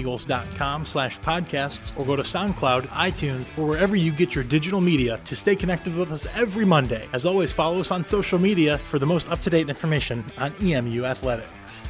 emueagles.com 0.00 0.84
slash 0.84 1.20
podcasts 1.20 1.96
or 1.98 2.04
go 2.04 2.16
to 2.16 2.22
SoundCloud, 2.22 2.86
iTunes, 2.88 3.56
or 3.58 3.66
wherever 3.66 3.96
you 3.96 4.12
get 4.12 4.34
your 4.34 4.44
digital 4.44 4.80
media 4.80 5.20
to 5.24 5.36
stay 5.36 5.56
connected 5.56 5.96
with 5.96 6.12
us 6.12 6.26
every 6.36 6.64
Monday. 6.64 7.06
As 7.12 7.26
always, 7.26 7.52
follow 7.52 7.80
us 7.80 7.90
on 7.90 8.04
social 8.04 8.38
media 8.38 8.78
for 8.78 8.98
the 8.98 9.06
most 9.06 9.28
up-to-date 9.30 9.68
information 9.68 10.24
on 10.38 10.52
EMU 10.62 11.04
athletics. 11.04 11.86